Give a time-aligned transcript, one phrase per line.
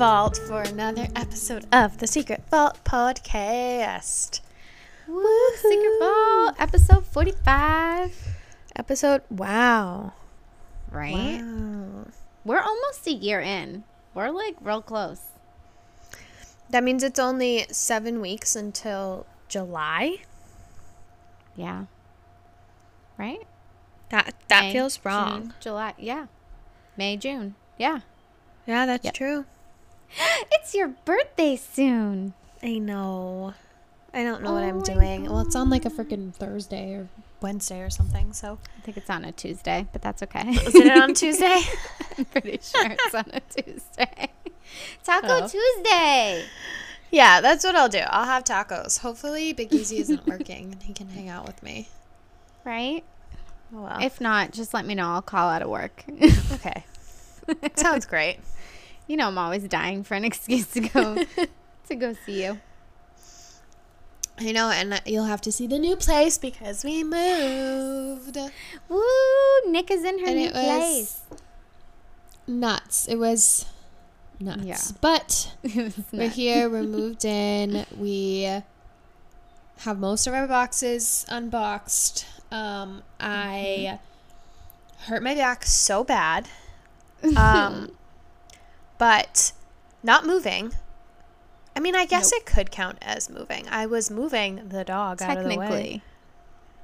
[0.00, 4.40] Vault for another episode of the Secret Vault podcast.
[5.06, 8.16] Woo, Secret Vault, episode 45.
[8.76, 10.14] Episode, wow.
[10.90, 11.42] Right?
[11.42, 12.06] Wow.
[12.46, 13.84] We're almost a year in.
[14.14, 15.20] We're like real close.
[16.70, 20.22] That means it's only seven weeks until July.
[21.56, 21.84] Yeah.
[23.18, 23.46] Right?
[24.08, 25.42] That that May, feels wrong.
[25.42, 25.92] June, July.
[25.98, 26.26] Yeah.
[26.96, 27.54] May, June.
[27.76, 28.00] Yeah.
[28.66, 29.12] Yeah, that's Yep.
[29.12, 29.44] true.
[30.52, 32.34] It's your birthday soon.
[32.62, 33.54] I know.
[34.12, 35.24] I don't know what Oh I'm my doing.
[35.24, 37.08] Well, it's on like a freaking Thursday or
[37.40, 38.32] Wednesday or something.
[38.32, 40.48] So I think it's on a Tuesday, but that's okay.
[40.50, 41.60] is it on Tuesday?
[42.18, 44.28] I'm pretty sure it's on a Tuesday.
[45.04, 45.48] Taco Oh.
[45.48, 46.44] Tuesday.
[47.10, 48.02] Yeah, that's what I'll do.
[48.06, 49.00] I'll have tacos.
[49.00, 51.88] Hopefully, Big Easy isn't working and he can hang out with me.
[52.64, 53.02] Right?
[53.74, 53.98] Oh, well.
[54.00, 55.08] If not, just let me know.
[55.08, 56.04] I'll call out of work.
[56.52, 56.84] okay.
[57.76, 58.38] Sounds great.
[59.10, 61.24] You know, I'm always dying for an excuse to go
[61.88, 62.60] to go see you.
[64.38, 68.38] I know, and you'll have to see the new place because we moved.
[68.88, 69.02] Woo!
[69.66, 71.22] Nic is in her And new place.
[72.46, 73.08] Nuts.
[73.08, 73.66] It was
[74.38, 74.62] nuts.
[74.62, 74.80] Yeah.
[75.00, 77.86] But was we're here, we're moved in.
[77.98, 78.62] We
[79.78, 82.26] have most of our boxes unboxed.
[82.52, 83.98] Um, I
[85.06, 86.48] hurt my back so bad.
[87.36, 87.90] Um,
[89.00, 89.52] but
[90.02, 90.74] not moving.
[91.74, 92.42] I mean, I guess Nope.
[92.42, 93.66] it could count as moving.
[93.70, 96.02] I was moving the dog out of the way technically,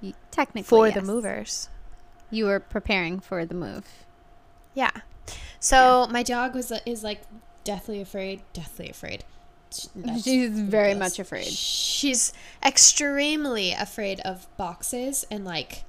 [0.02, 1.68] y- technically for the movers.
[2.30, 3.84] You were preparing for the move.
[4.74, 4.92] Yeah.
[5.60, 7.20] So my dog was uh, is like
[7.64, 8.40] deathly afraid.
[8.54, 9.24] Deathly afraid.
[9.94, 11.48] That's She's very much afraid.
[11.48, 12.32] She's
[12.64, 15.84] extremely afraid of boxes and like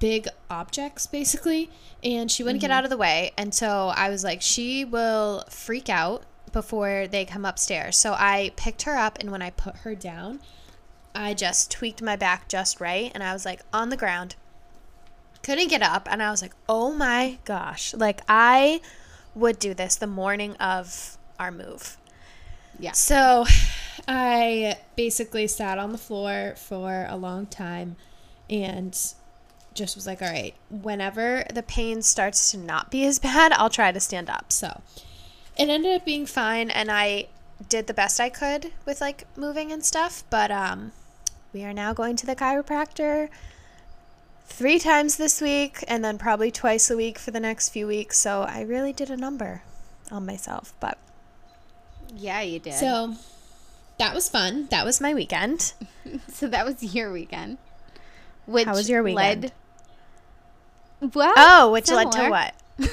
[0.00, 1.70] big objects basically
[2.02, 2.78] and she wouldn't get mm-hmm.
[2.78, 7.24] out of the way and so I was like she will freak out before they
[7.24, 7.96] come upstairs.
[7.96, 10.40] So I picked her up and when I put her down,
[11.14, 14.36] I just tweaked my back just right and I was like on the ground.
[15.42, 18.80] Couldn't get up and I was like, "Oh my gosh." Like I
[19.34, 21.96] would do this the morning of our move.
[22.78, 22.92] Yeah.
[22.92, 23.46] So
[24.06, 27.96] I basically sat on the floor for a long time
[28.50, 28.98] and
[29.80, 33.70] just was like, all right, whenever the pain starts to not be as bad, I'll
[33.70, 34.52] try to stand up.
[34.52, 34.80] So
[35.58, 37.28] it ended up being fine and I
[37.68, 40.92] did the best I could with like moving and stuff, but um
[41.52, 43.28] we are now going to the chiropractor
[44.46, 48.18] three times this week and then probably twice a week for the next few weeks.
[48.18, 49.62] So I really did a number
[50.10, 50.98] on myself, but
[52.14, 52.74] Yeah, you did.
[52.74, 53.14] so
[53.98, 54.66] that was fun.
[54.70, 55.72] That was my weekend.
[56.32, 57.58] so that was your weekend.
[58.46, 59.42] Which How was your weekend?
[59.42, 59.52] Led,
[61.14, 62.54] well, Oh, which led to what?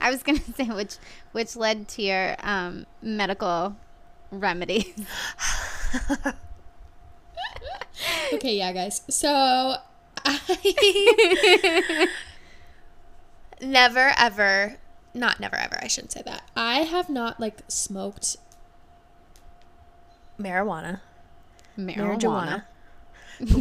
[0.00, 0.96] I was gonna say which
[1.32, 3.76] which led to your um, medical
[4.30, 4.86] remedies.
[8.32, 9.02] Okay, yeah, guys.
[9.10, 9.76] So
[10.24, 12.08] I
[13.60, 14.76] never ever,
[15.14, 16.42] not never ever, I shouldn't say that.
[16.56, 18.36] I have not like smoked
[20.38, 21.00] marijuana,
[21.78, 22.64] marijuana,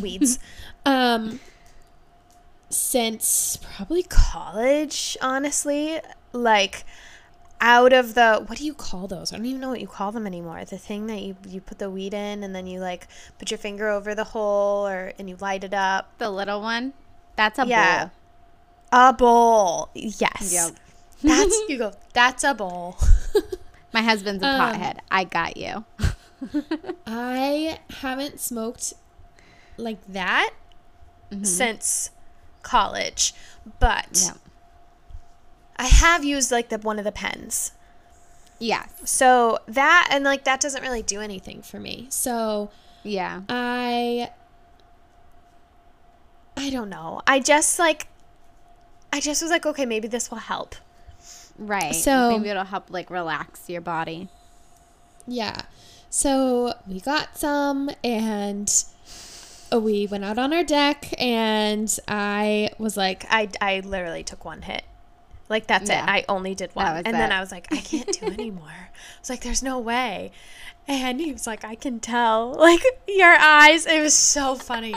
[0.01, 0.40] weeds,
[0.85, 1.40] um,
[2.71, 5.17] since probably college.
[5.21, 5.99] Honestly,
[6.33, 6.85] like
[7.59, 9.31] out of the what do you call those?
[9.31, 10.63] I don't even know what you call them anymore.
[10.65, 13.57] The thing that you you put the weed in and then you like put your
[13.57, 16.17] finger over the hole or and you light it up.
[16.17, 16.93] The little one.
[17.35, 18.05] That's a Yeah.
[18.05, 18.11] bowl.
[18.93, 19.89] A bowl.
[19.93, 20.51] Yes.
[20.51, 20.71] Yep.
[21.23, 21.93] That's you go.
[22.13, 22.97] That's a bowl.
[23.93, 24.97] My husband's a Um, pothead.
[25.11, 25.83] I got you.
[27.05, 28.93] I haven't smoked
[29.77, 30.51] like that
[31.43, 32.09] since
[32.63, 33.33] college,
[33.80, 34.33] but Yeah.
[35.77, 37.71] I have used like the one of the pens.
[38.59, 38.86] Yeah.
[39.03, 42.07] So that and like that doesn't really do anything for me.
[42.09, 42.69] So
[43.03, 43.41] Yeah.
[43.50, 44.30] I
[46.57, 47.21] I don't know.
[47.25, 48.07] I just like
[49.13, 50.75] I just was like, okay, maybe this will help.
[51.57, 51.95] Right.
[51.95, 54.30] So- maybe it'll help like relax your body.
[55.27, 55.62] Yeah.
[56.09, 58.71] So we got some and
[59.73, 64.44] Uh, we went out on our deck and I was like I I literally took
[64.45, 64.83] one hit.
[65.50, 66.03] Like that's Yeah.
[66.03, 66.09] it.
[66.09, 66.88] I only did one.
[67.06, 67.31] and then.
[67.31, 68.68] I was like I can't do anymore.
[68.69, 70.31] I was like there's no way.
[70.88, 72.53] And he was like I can tell.
[72.59, 73.85] Like your eyes.
[73.85, 74.95] It was so funny.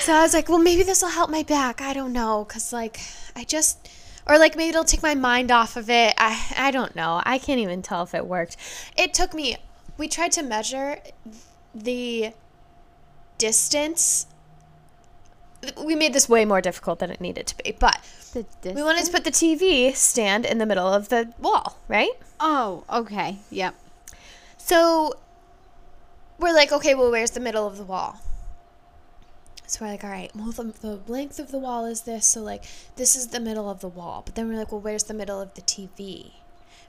[0.00, 1.80] So I was like, well maybe this will help my back.
[1.80, 3.00] I don't know cuz like
[3.34, 3.88] I just
[4.26, 6.14] or like maybe it'll take my mind off of it.
[6.18, 7.20] I I don't know.
[7.24, 8.56] I can't even tell if it worked.
[8.96, 9.56] It took me
[9.98, 10.98] we tried to measure
[11.74, 12.32] the
[13.40, 14.26] distance
[15.82, 17.76] we made this way more difficult than it needed to be.
[17.78, 18.00] But
[18.64, 22.12] we wanted to put the TV stand in the middle of the wall, right?
[22.38, 23.38] Oh, okay.
[23.50, 23.74] Yep.
[24.56, 25.14] So
[26.38, 28.20] we're like, okay, well, where's the middle of the wall?
[29.66, 32.26] So we're like, all right, well, the, the length of the wall is this.
[32.26, 32.64] So, like,
[32.96, 34.22] this is the middle of the wall.
[34.24, 36.32] But then we're like, well, where's the middle of the TV?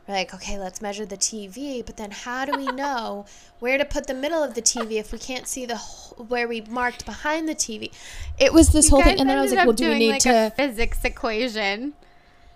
[0.08, 1.86] We're like, okay, let's measure the TV.
[1.86, 3.26] But then how do we know
[3.60, 6.62] where to put the middle of the TV if we can't see the where we
[6.62, 7.92] marked behind the TV?
[8.40, 9.20] It was this You whole thing.
[9.20, 10.48] And then I was like, well, do we need like, to.
[10.48, 11.94] a physics equation?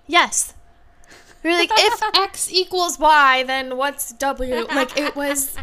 [0.07, 0.53] Yes.
[1.43, 4.65] We were like, if X equals Y, then what's W?
[4.65, 5.55] Like, it was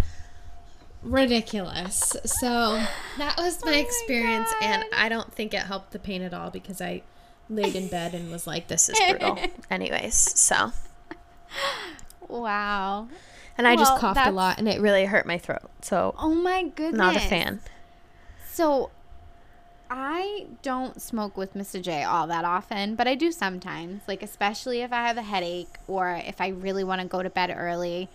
[1.02, 2.16] ridiculous.
[2.24, 2.80] So
[3.18, 6.32] that was my Oh my experience, and I don't think it helped the pain at
[6.32, 7.02] all because I
[7.50, 9.38] laid in bed and was like, this is brutal.
[9.70, 10.72] Anyways, so.
[12.28, 13.08] Wow.
[13.58, 15.70] And I just Well, coughed a lot, and it really hurt my throat.
[15.82, 16.96] So, Oh my goodness.
[16.98, 17.60] not a fan.
[18.50, 18.90] So
[19.90, 21.80] I don't smoke with Mr.
[21.80, 24.02] J all that often, but I do sometimes.
[24.08, 27.28] Like especially if I have a headache or if I really want to go to
[27.28, 28.08] bed early,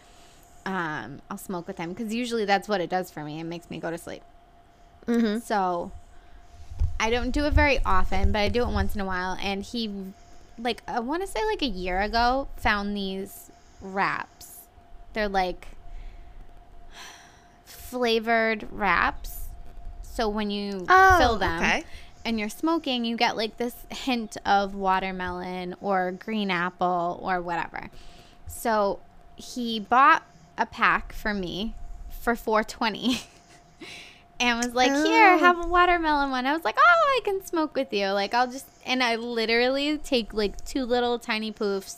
[0.65, 3.39] um, I'll smoke with him because usually that's what it does for me.
[3.39, 4.23] It makes me go to sleep.
[5.05, 5.39] Mm-hmm.
[5.39, 5.91] So
[6.99, 9.37] I don't do it very often, but I do it once in a while.
[9.39, 9.87] And he,
[10.57, 13.51] like, I want to say like a year ago, found these
[13.81, 14.59] wraps.
[15.13, 15.67] They're like
[17.65, 19.47] flavored wraps.
[20.03, 21.83] So when you oh, fill them Oh, okay.
[22.25, 27.89] and you're smoking, you get like this hint of watermelon or green apple or whatever.
[28.47, 28.99] So
[29.35, 30.23] he bought
[30.57, 31.75] a pack for me
[32.21, 33.21] for 420
[34.39, 35.37] and was like, "Here, Oh.
[35.39, 36.81] have a watermelon one." I was like, "Oh,
[37.17, 41.19] I can smoke with you." Like I'll just and I literally take like two little
[41.19, 41.97] tiny poofs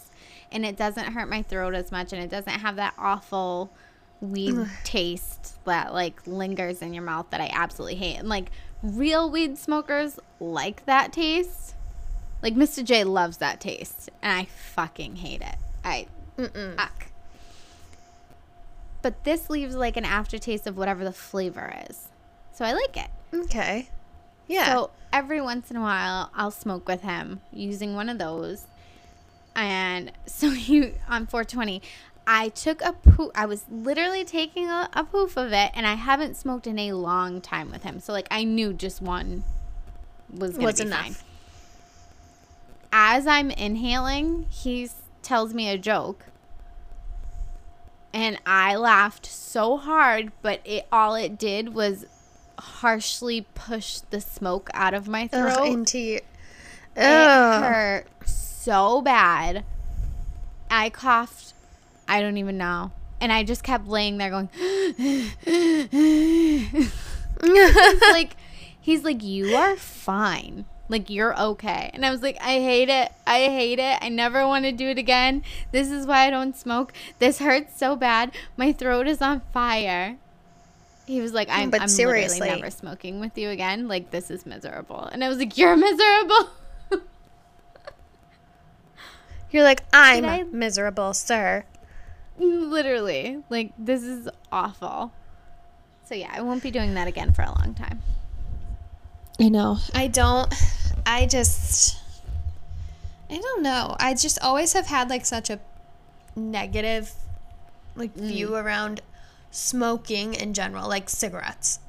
[0.51, 3.71] and it doesn't hurt my throat as much and it doesn't have that awful
[4.21, 8.17] weed taste that like lingers in your mouth that I absolutely hate.
[8.17, 8.51] And like
[8.83, 11.75] real weed smokers like that taste.
[12.41, 12.83] Like Mr.
[12.83, 15.55] J loves that taste and I fucking hate it.
[15.83, 16.07] I
[16.37, 17.07] fuck.
[19.01, 22.08] But this leaves like an aftertaste of whatever the flavor is.
[22.59, 23.07] So I like it.
[23.33, 23.87] Okay.
[24.49, 24.65] Yeah.
[24.65, 28.67] So every once in a while, I'll smoke with him using one of those.
[29.55, 31.81] And so you on 420,
[32.27, 33.31] I took a poof.
[33.33, 36.91] I was literally taking a, a poof of it, and I haven't smoked in a
[36.91, 38.01] long time with him.
[38.01, 39.45] So like I knew just one
[40.29, 40.99] was gonna Was be enough.
[40.99, 41.15] fine.
[42.91, 44.89] As I'm inhaling, he
[45.21, 46.25] tells me a joke.
[48.11, 52.05] And I laughed so hard, but it all it did was
[52.59, 55.57] harshly pushed the smoke out of my throat.
[55.59, 56.19] Ugh, into you.
[56.95, 59.63] It hurt so bad.
[60.69, 61.53] I coughed.
[62.07, 62.91] I don't even know.
[63.21, 65.31] And I just kept laying there going, he's
[68.01, 68.35] like,
[68.79, 70.65] he's like, you are fine.
[70.87, 71.91] Like, you're okay.
[71.93, 73.11] And I was like, I hate it.
[73.27, 73.99] I hate it.
[74.01, 75.43] I never want to do it again.
[75.71, 76.93] This is why I don't smoke.
[77.19, 78.31] This hurts so bad.
[78.57, 80.17] My throat is on fire.
[81.09, 82.39] He was like, I'm, But I'm seriously.
[82.39, 83.87] literally never smoking with you again.
[83.87, 85.05] Like, this is miserable.
[85.05, 86.49] And I was like, you're miserable.
[89.51, 91.65] You're like, I'm I- miserable, sir.
[92.37, 93.41] Literally.
[93.49, 95.11] Like, this is awful.
[96.05, 98.03] So, yeah, I won't be doing that again for a long time.
[99.39, 99.79] I know.
[99.95, 100.53] I don't.
[101.07, 101.97] I just.
[103.31, 103.95] I don't know.
[103.99, 105.59] I just always have had like such a
[106.35, 107.11] negative,
[107.95, 108.63] like view mm.
[108.63, 109.01] around
[109.51, 111.79] smoking in general, like cigarettes,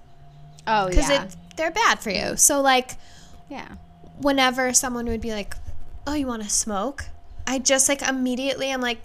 [0.66, 1.24] Oh, because yeah.
[1.24, 2.36] it they're bad for you.
[2.36, 2.92] So like,
[3.48, 3.68] yeah.
[4.18, 5.54] whenever someone would be like,
[6.06, 7.06] "Oh, you want to smoke?"
[7.46, 9.00] I just like immediately I'm like,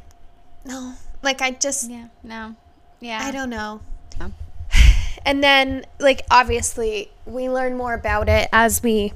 [0.65, 2.07] "No." Like I just Yeah.
[2.23, 2.55] No.
[2.99, 3.19] Yeah.
[3.23, 3.81] I don't know.
[4.19, 4.31] No.
[5.25, 9.11] And then, like, obviously, we learn more about it as we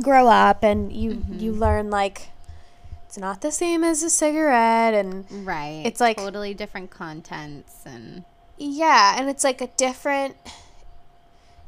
[0.00, 1.60] grow up, and you you mm-hmm.
[1.60, 2.28] learn like
[3.14, 5.82] it's not the same as a cigarette, and Right.
[5.84, 8.24] It's like- totally different contents and
[8.58, 10.36] yeah, and it's like a different.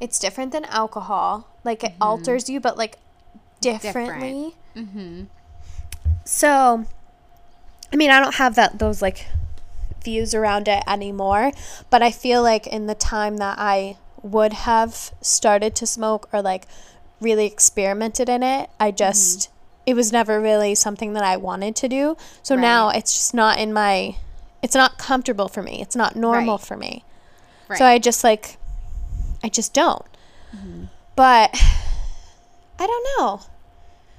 [0.01, 1.47] It's different than alcohol.
[1.63, 2.97] Like it alters you, but like
[3.61, 4.55] differently.
[4.75, 5.23] mm-hmm.
[6.25, 6.85] So,
[7.93, 9.27] I mean, I don't have that those like
[10.03, 11.53] views around it anymore,
[11.89, 16.41] but I feel like in the time that I would have started to smoke or
[16.41, 16.67] like
[17.21, 19.49] really experimented in it, I just
[19.87, 22.15] it was never really something that I wanted to do.
[22.43, 24.17] So now it's just not in my
[24.61, 25.81] it's not comfortable for me.
[25.81, 26.65] It's not normal Right.
[26.67, 27.03] for me.
[27.69, 27.79] Right.
[27.79, 28.57] So I just like
[29.43, 30.05] I just don't.
[31.15, 31.49] But
[32.79, 33.41] I don't know.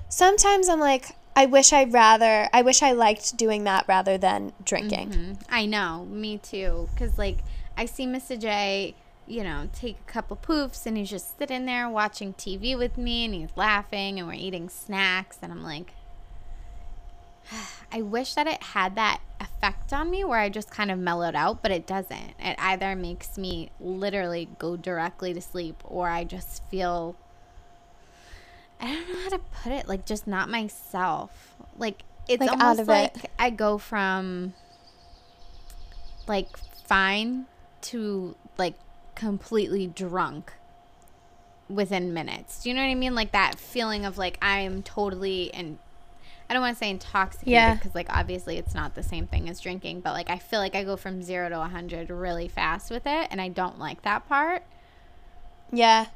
[0.09, 4.53] Sometimes I'm like I wish I'd rather I wish I liked doing that rather than
[4.65, 5.11] drinking.
[5.11, 5.41] Mhm.
[5.51, 6.89] I know, me too.
[6.99, 7.39] Cause like
[7.77, 8.39] I see Mr.
[8.41, 8.95] J
[9.29, 13.25] you know, take a couple poofs and he's just sitting there watching TV with me
[13.27, 15.93] and he's laughing and we're eating snacks and I'm like
[17.93, 21.35] I wish that it had that effect on me where I just kind of mellowed
[21.35, 22.35] out, but it doesn't.
[22.39, 27.17] It either makes me literally go directly to sleep or I just feel
[28.81, 31.57] I don't know how to put it, like just not myself.
[31.77, 32.93] Like it's Like, out almost of it.
[33.17, 34.55] like I go from
[36.27, 36.57] like
[36.87, 37.47] fine
[37.81, 38.75] to like
[39.19, 40.53] completely drunk
[41.69, 42.63] within minutes.
[42.63, 43.15] Do you know what I mean?
[43.15, 45.79] Like that feeling of like I am totally and
[46.49, 47.75] I don't want to say intoxicated Yeah.
[47.75, 50.75] because like obviously it's not the same thing as drinking, but like I feel like
[50.75, 54.03] I go from 0 to a 100 really fast with it and I don't like
[54.03, 54.63] that part.
[55.73, 56.07] Yeah.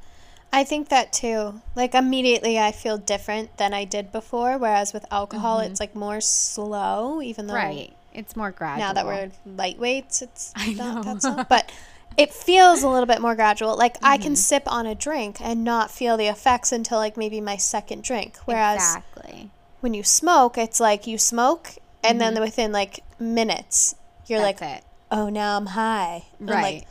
[0.52, 1.60] I think that too.
[1.74, 5.72] Like immediately I feel different than I did before, whereas with alcohol mm-hmm.
[5.72, 7.92] it's like more slow, even though Right.
[8.14, 8.86] It's more gradual.
[8.86, 11.14] now that we're lightweights, it's I not know.
[11.14, 11.44] that slow.
[11.48, 11.72] But
[12.16, 13.76] it feels a little bit more gradual.
[13.76, 14.22] Like I Mm-hmm.
[14.22, 18.02] can sip on a drink and not feel the effects until like maybe my second
[18.04, 18.36] drink.
[18.44, 19.50] Whereas exactly.
[19.80, 21.70] when you smoke, it's like you smoke
[22.04, 23.94] and then within like minutes
[24.26, 24.46] you're Mm-hmm.
[24.46, 24.84] That's like, it.
[25.10, 26.74] "Oh, now I'm high." And I'm Right.
[26.74, 26.86] like,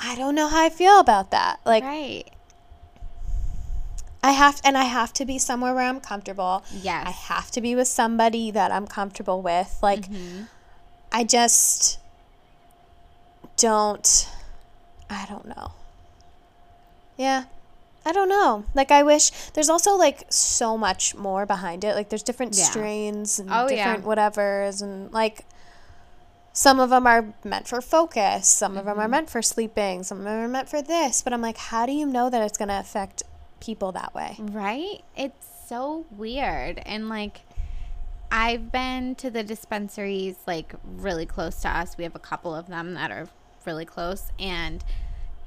[0.00, 1.58] I don't know how I feel about that.
[1.64, 2.24] Like right.
[4.22, 6.64] I have and I have to be somewhere where I'm comfortable.
[6.72, 9.78] Yeah, I have to be with somebody that I'm comfortable with.
[9.82, 10.42] Like Mm-hmm.
[11.12, 11.98] I just
[13.56, 14.28] don't
[15.10, 15.72] I don't know.
[17.16, 17.44] Yeah.
[18.04, 18.64] I don't know.
[18.74, 21.94] Like I wish there's also like so much more behind it.
[21.94, 22.64] Like there's different Yeah.
[22.64, 23.96] strains and Oh, yeah.
[23.96, 25.44] different whatevers and like
[26.52, 29.00] some of them are meant for focus, some of them Mm-hmm.
[29.02, 31.84] are meant for sleeping, some of them are meant for this, but I'm like how
[31.84, 33.22] do you know that it's going to affect
[33.60, 34.36] people that way?
[34.38, 35.02] Right?
[35.16, 36.80] It's so weird.
[36.86, 37.40] And like,
[38.30, 41.96] I've been to the dispensaries like really close to us.
[41.98, 43.28] We have a couple of them that are
[43.66, 44.30] really close.
[44.38, 44.84] And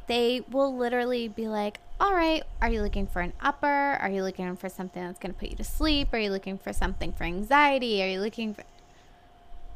[0.08, 3.68] they will literally be like, all right, are you looking for an upper?
[3.68, 6.14] Are you looking for something that's going to put you to sleep?
[6.14, 8.02] Are you looking for something for anxiety?
[8.02, 8.64] Are you looking for.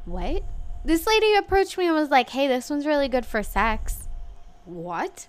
[0.06, 0.42] What?
[0.84, 4.08] This lady approached me and was like, hey, this one's really good for sex.
[4.64, 5.28] What?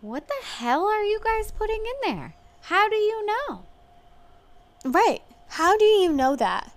[0.00, 2.34] What the hell are you guys putting in there?
[2.62, 3.64] How do you know?
[4.84, 5.22] Right.
[5.48, 6.72] How do you know that?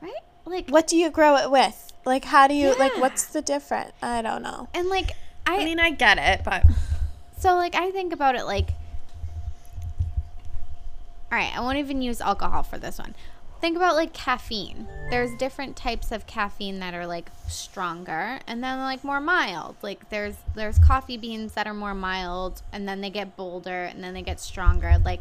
[0.00, 0.12] Right?
[0.44, 1.91] Like, What do you grow it with?
[2.04, 3.92] Like how do you like what's the difference?
[4.02, 4.68] I don't know.
[4.74, 5.12] and like,
[5.46, 6.64] I, I mean, I get it, but
[7.38, 8.70] so like, I think about it like,
[11.30, 13.14] all right, I won't even use alcohol for this one.
[13.60, 14.88] Think about like caffeine.
[15.10, 19.76] There's different types of caffeine that are like stronger and then like more mild.
[19.82, 24.02] Like there's there's coffee beans that are more mild and then they get bolder and
[24.02, 24.96] then they get stronger.
[25.04, 25.20] Like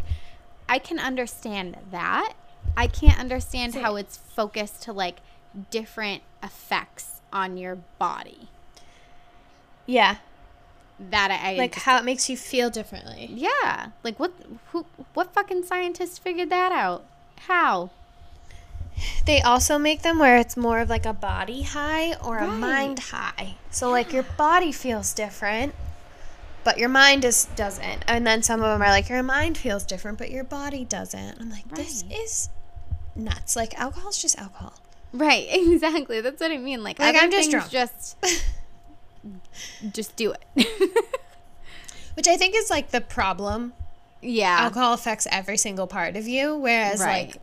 [0.68, 2.34] I can understand that.
[2.76, 5.18] I can't understand how it's focused to like
[5.70, 8.50] different effects on your body.
[9.86, 10.18] yeah,
[11.00, 13.30] That I, I like just- how it makes you feel differently.
[13.34, 13.90] yeah.
[14.04, 14.34] Like what
[14.72, 17.04] who what fucking scientist figured that out?
[17.48, 17.90] How?
[19.26, 23.00] They also make them where it's more of like a body high or a mind
[23.00, 23.56] high.
[23.72, 25.74] So like your body feels different,
[26.64, 28.04] but your mind just doesn't.
[28.08, 31.40] And then some of them are like your mind feels different, but your body doesn't.
[31.42, 32.50] I'm like this is
[33.16, 33.56] nuts.
[33.56, 34.74] Like alcohol's just alcohol.
[35.14, 36.22] Right, exactly.
[36.22, 36.84] That's what I mean.
[36.84, 37.70] Like, Like, I'm just drunk.
[37.70, 38.18] just
[39.92, 40.46] just do it.
[42.16, 43.74] Which I think is like the problem.
[44.22, 44.58] yeah.
[44.62, 47.28] Alcohol affects every single part of you, whereas Right.
[47.36, 47.38] like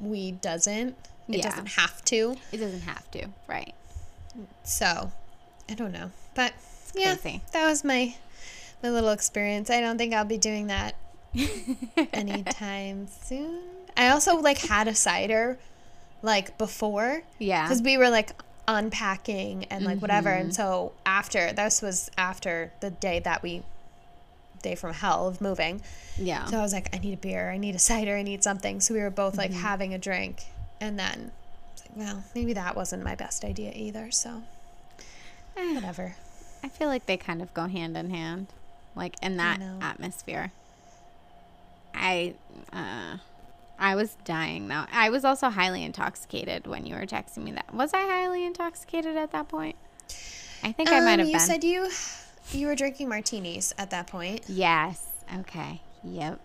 [0.00, 0.96] weed doesn't.
[1.28, 1.50] It Yeah.
[1.50, 2.36] doesn't have to.
[2.52, 3.28] It doesn't have to.
[3.46, 3.74] Right.
[4.64, 5.12] So,
[5.68, 6.10] I don't know.
[6.34, 6.52] But
[6.94, 7.42] yeah, crazy.
[7.52, 8.14] that was my
[8.82, 9.70] my little experience.
[9.70, 10.94] I don't think I'll be doing that
[12.12, 13.60] anytime soon.
[13.96, 15.58] I also like had a cider
[16.22, 17.62] like before Yeah.
[17.64, 18.30] because we were like
[18.68, 20.30] unpacking and like whatever.
[20.30, 20.40] Mm-hmm.
[20.46, 23.62] And so after this was after the day that we
[24.62, 25.82] day from hell of moving.
[26.16, 26.44] Yeah.
[26.46, 28.80] So I was like, I need a beer, I need a cider, I need something.
[28.80, 29.60] So we were both like Mm-hmm.
[29.60, 30.44] having a drink,
[30.80, 31.32] and then
[31.80, 34.10] like, well, maybe that wasn't my best idea either.
[34.12, 34.42] So
[35.56, 36.14] Eh, whatever.
[36.64, 38.46] I feel like they kind of go hand in hand,
[38.94, 40.52] like in that atmosphere.
[41.94, 42.34] I,
[42.72, 43.16] uh,
[43.78, 44.84] I was dying though.
[44.92, 47.74] I was also highly intoxicated when you were texting me that.
[47.74, 49.76] Was I highly intoxicated at that point?
[50.62, 51.32] I think I might Um, have you been.
[51.32, 51.88] You said you
[52.52, 54.42] you were drinking martinis at that point.
[54.48, 55.06] yes.
[55.40, 55.80] Okay.
[56.04, 56.38] Yep.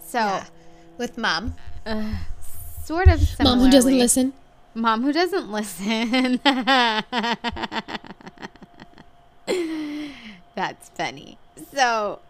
[0.00, 0.44] So, Yeah.
[0.96, 1.54] With mom.
[2.84, 3.58] sort of similarly.
[3.60, 4.32] Mom who doesn't listen.
[4.74, 6.40] Mom who doesn't listen.
[10.54, 11.38] That's funny.
[11.74, 12.20] So,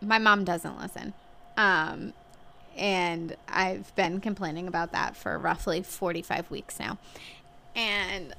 [0.00, 1.14] my mom doesn't listen.
[1.56, 2.12] Um,
[2.76, 6.98] and I've been complaining about that for roughly 45 weeks now.
[7.74, 8.34] And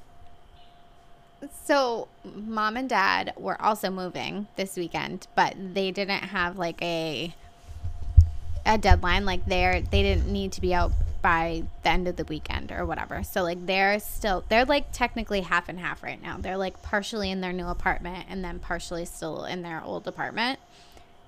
[1.64, 7.34] So, mom and dad were also moving this weekend, but they didn't have like a
[8.64, 9.24] a deadline.
[9.24, 12.84] Like they're they didn't need to be out by the end of the weekend or
[12.86, 13.22] whatever.
[13.22, 16.36] So like they're still they're like technically half and half right now.
[16.38, 20.58] They're like partially in their new apartment and then partially still in their old apartment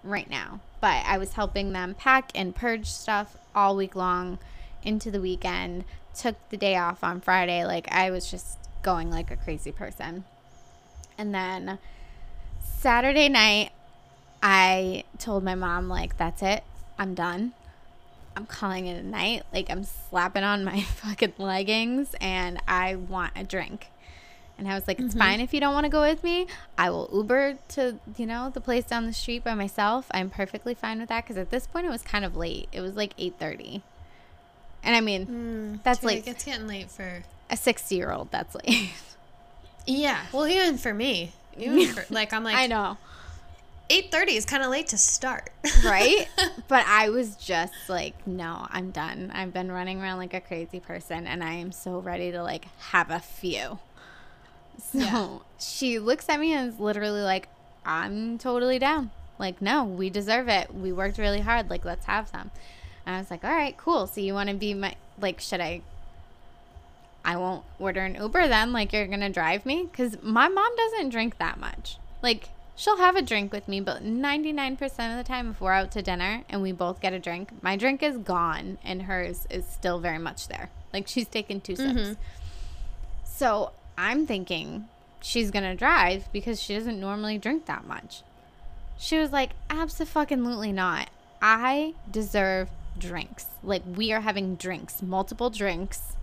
[0.04, 0.60] right now.
[0.80, 4.38] But I was helping them pack and purge stuff all week long
[4.82, 5.84] into the weekend.
[6.14, 7.64] Took the day off on Friday.
[7.64, 10.24] Like I was just going like a crazy person.
[11.16, 11.78] And then
[12.60, 13.70] Saturday night
[14.42, 16.62] I told my mom like that's it.
[16.98, 17.54] I'm done.
[18.36, 19.44] I'm calling it a night.
[19.52, 23.88] Like I'm slapping on my fucking leggings and I want a drink.
[24.56, 25.18] And I was like, it's Mm-hmm.
[25.18, 26.46] fine if you don't want to go with me.
[26.78, 30.06] I will Uber to, you know, the place down the street by myself.
[30.12, 32.68] I'm perfectly fine with that because at this point it was kind of late.
[32.72, 33.82] It was like 8:30.
[34.84, 36.26] And I mean, that's True, late.
[36.26, 37.24] It's getting late for.
[37.50, 38.90] A 60-year-old, that's late.
[39.86, 40.24] Yeah.
[40.32, 42.96] Well, even for me, even for, like I'm like I know.
[43.90, 45.50] eight thirty is kind of late to start.
[45.84, 46.26] right?
[46.68, 49.30] but I was just like, no, I'm done.
[49.34, 52.64] I've been running around like a crazy person and I am so ready to like
[52.92, 53.78] have a few.
[54.78, 55.38] So Yeah.
[55.58, 57.48] she looks at me and is literally like,
[57.84, 59.10] I'm totally down.
[59.38, 60.74] Like, no, we deserve it.
[60.74, 61.68] We worked really hard.
[61.70, 62.50] Like, let's have some.
[63.04, 64.06] And I was like, all right, cool.
[64.06, 65.82] So you want to be my, like, should I?
[67.24, 68.72] I won't order an Uber then.
[68.72, 69.88] Like, you're going to drive me?
[69.90, 71.96] Because my mom doesn't drink that much.
[72.22, 75.90] Like, she'll have a drink with me, but 99% of the time, if we're out
[75.92, 79.66] to dinner and we both get a drink, my drink is gone and hers is
[79.66, 80.70] still very much there.
[80.92, 81.92] Like, she's taken two sips.
[81.92, 82.12] Mm-hmm.
[83.24, 84.88] So I'm thinking
[85.22, 88.22] she's to drive because she doesn't normally drink that much.
[88.98, 91.10] She was like, absolutely not.
[91.40, 93.46] I deserve drinks.
[93.62, 96.14] Like, we are having drinks, multiple drinks,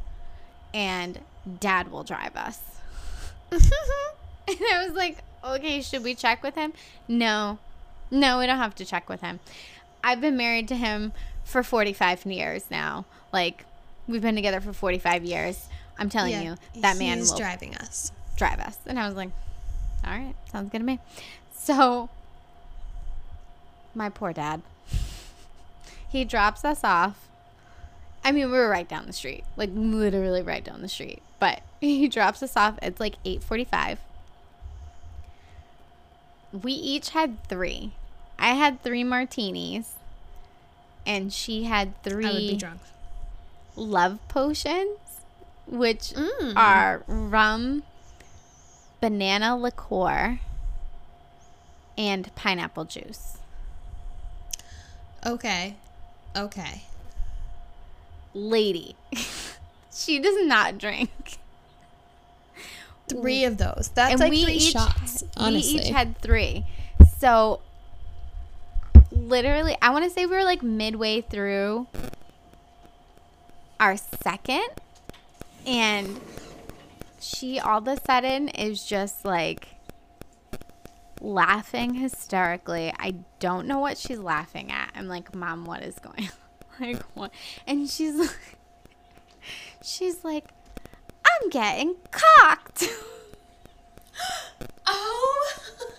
[0.74, 1.20] and
[1.60, 2.60] dad will drive us.
[4.48, 6.74] And I was like, okay, should we check with him?
[7.08, 7.60] No,
[8.10, 9.40] no, we don't have to check with him.
[10.04, 11.14] I've been married to him
[11.46, 13.06] for 45 years now.
[13.32, 13.66] Like,
[14.08, 15.70] we've been together for 45 years.
[15.98, 18.12] I'm telling you, that man He's will driving us.
[18.38, 18.78] drive us.
[18.86, 19.30] And I was like,
[20.06, 21.00] all right, sounds good to me.
[21.54, 22.10] So,
[23.94, 24.62] my poor dad,
[26.10, 27.28] he drops us off.
[28.24, 31.22] I mean, we were right down the street, like literally right down the street.
[31.40, 32.78] But he drops us off.
[32.82, 33.98] It's like 8:45.
[36.52, 37.94] We each had 3.
[38.38, 39.94] I had 3 martinis
[41.06, 42.82] and she had 3 I would be drunk.
[43.76, 44.98] love potions,
[45.68, 46.54] which Mm.
[46.56, 47.84] are rum,
[49.00, 50.40] banana liqueur,
[51.98, 53.38] and pineapple juice.
[55.26, 55.76] Okay.
[56.36, 56.84] Okay.
[58.34, 58.96] Lady,
[59.94, 61.38] she does not drink.
[63.10, 63.92] Three of those.
[63.94, 65.24] That's like three shots.
[65.36, 65.76] Honestly.
[65.76, 66.66] We each had three.
[67.20, 67.60] So,
[69.12, 71.88] literally, I want to say we were like midway through
[73.82, 74.70] our second,
[75.66, 76.20] and
[77.20, 79.68] she all of a sudden is just like
[81.22, 82.94] laughing hysterically.
[82.98, 84.92] I don't know what she's laughing at.
[84.96, 86.32] I'm like, Mom, what is going on?
[86.88, 87.32] like, what?
[87.68, 88.58] And she's like,
[89.84, 90.46] she's like,
[91.26, 92.90] I'm getting cocked.
[94.88, 95.58] oh.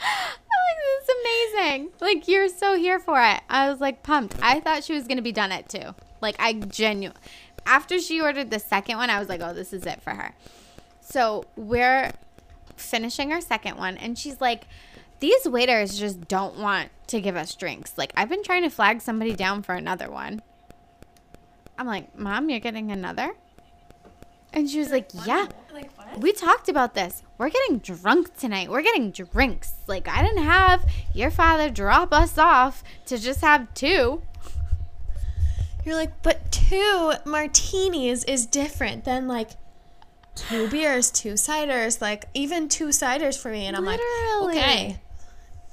[0.00, 1.14] I'm like, this is
[1.58, 1.90] amazing.
[2.00, 3.40] Like, you're so here for it.
[3.48, 4.36] I was like pumped.
[4.40, 5.94] I thought she was going to be done at two.
[6.20, 7.16] Like, I genuine.
[7.68, 10.34] After she ordered the second one, I was like, oh, this is it for her.
[11.00, 12.12] So we're
[12.76, 14.64] finishing our second one, and she's like,
[15.20, 17.98] these waiters just don't want to give us drinks.
[17.98, 20.40] Like, I've been trying to flag somebody down for another one.
[21.76, 23.34] I'm like, Mom, you're getting another?
[24.52, 25.48] And she was like, Yeah.
[25.72, 25.90] Like?
[26.18, 27.22] We talked about this.
[27.36, 28.70] We're getting drunk tonight.
[28.70, 29.74] We're getting drinks.
[29.86, 34.22] Like, I didn't have your father drop us off to just have two.
[35.84, 39.50] You're like, but two martinis is different than like
[40.34, 43.66] two beers, two ciders, like even two ciders for me.
[43.66, 44.56] And I'm Literally.
[44.56, 45.00] like, okay.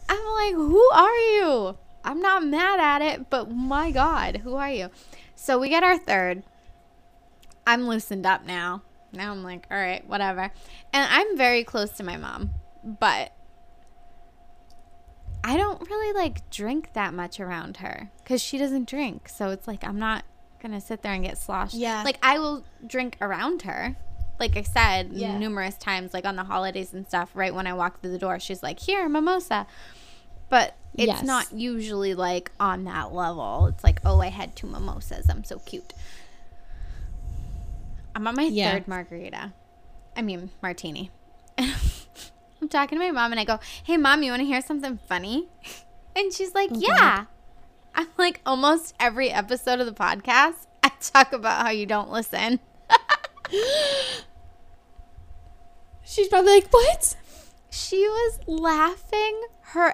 [0.08, 1.78] I'm like, Who are you?
[2.04, 4.89] I'm not mad at it, but my God, who are you?
[5.36, 6.44] So we get our third.
[7.65, 8.84] I'm loosened up now.
[9.12, 10.52] Now I'm like, all right, whatever.
[10.94, 12.52] And I'm very close to my mom,
[12.84, 13.32] but
[15.47, 19.29] I don't really like drink that much around her because she doesn't drink.
[19.29, 20.25] So it's like I'm not
[20.60, 21.75] gonna sit there and get sloshed.
[21.75, 22.01] Yeah.
[22.03, 23.95] Like I will drink around her.
[24.39, 25.38] Like I said Yeah.
[25.38, 27.29] numerous times, like on the holidays and stuff.
[27.36, 29.67] Right when I walk through the door, she's like, "Here, mimosa."
[30.49, 31.23] But it's Yes.
[31.23, 33.67] not usually like on that level.
[33.67, 35.29] It's like, "Oh, I had two mimosas.
[35.29, 35.93] I'm so cute."
[38.15, 38.71] I'm on my Yeah.
[38.73, 39.53] third margarita.
[40.17, 41.12] I mean, martini.
[42.65, 44.97] I'm talking to my mom and I go, Hey, mom, you want to hear something
[45.08, 45.47] funny?
[46.17, 47.25] And she's like, Oh, Yeah.
[47.93, 52.60] I'm like, almost every episode of the podcast, I talk about how you don't listen.
[56.04, 57.15] She's probably like, what?
[57.69, 59.41] She was laughing
[59.73, 59.93] her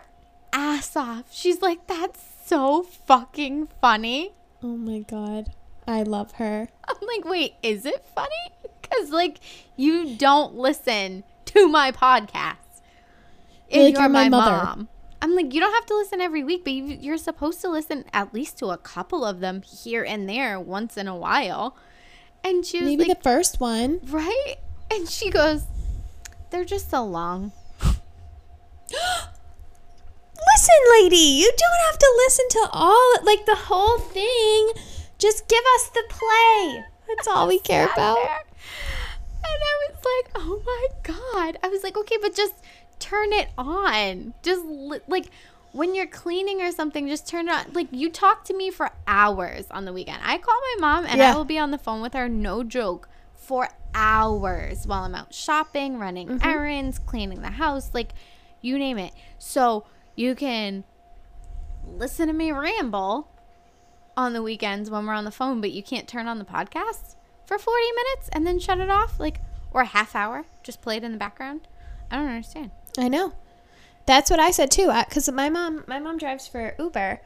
[0.54, 1.26] ass off.
[1.32, 4.32] She's like, That's so fucking funny.
[4.64, 5.52] Oh my god.
[5.86, 6.70] I love her.
[6.88, 8.30] I'm like, Wait, is it funny?
[8.82, 9.40] Because, like,
[9.76, 12.56] you don't listen to my podcast.
[13.72, 14.90] You're like, you're "You're my mother." mom.
[15.24, 18.06] I'm like, you don't have to listen every week, but you, you're supposed to listen
[18.12, 21.78] at least to a couple of them here and there once in a while.
[22.44, 24.00] And she was Maybe like, the first one.
[24.06, 24.56] right?
[24.92, 25.66] And she goes,
[26.50, 27.52] they're just so long.
[30.56, 34.72] Listen, lady, you don't have to listen to all like the whole thing.
[35.18, 36.84] Just give us the play.
[37.08, 38.16] That's all we care about.
[38.16, 38.40] there.
[39.44, 41.58] And I was like, oh my God.
[41.64, 42.56] I was like, okay, but just
[43.02, 44.34] turn it on.
[44.44, 45.26] Just li- like
[45.74, 47.74] when you're cleaning or something, just turn it on.
[47.74, 50.20] Like you talk to me for hours on the weekend.
[50.24, 51.34] I call my mom and Yeah.
[51.34, 55.34] I will be on the phone with her, no joke, for hours while I'm out
[55.34, 56.48] shopping, running Mm-hmm.
[56.48, 58.14] errands, cleaning the house, like
[58.62, 59.14] you name it.
[59.40, 59.86] So
[60.16, 60.84] you can
[61.88, 63.28] listen to me ramble
[64.16, 67.16] on the weekends when we're on the phone, but you can't turn on the podcast
[67.46, 69.40] for 40 minutes and then shut it off, like,
[69.72, 71.68] or a half hour, just play it in the background.
[72.12, 72.72] I don't understand.
[72.98, 73.34] I know.
[74.06, 74.90] That's what I said too.
[74.90, 77.22] Uh, because my mom, my mom drives for Uber,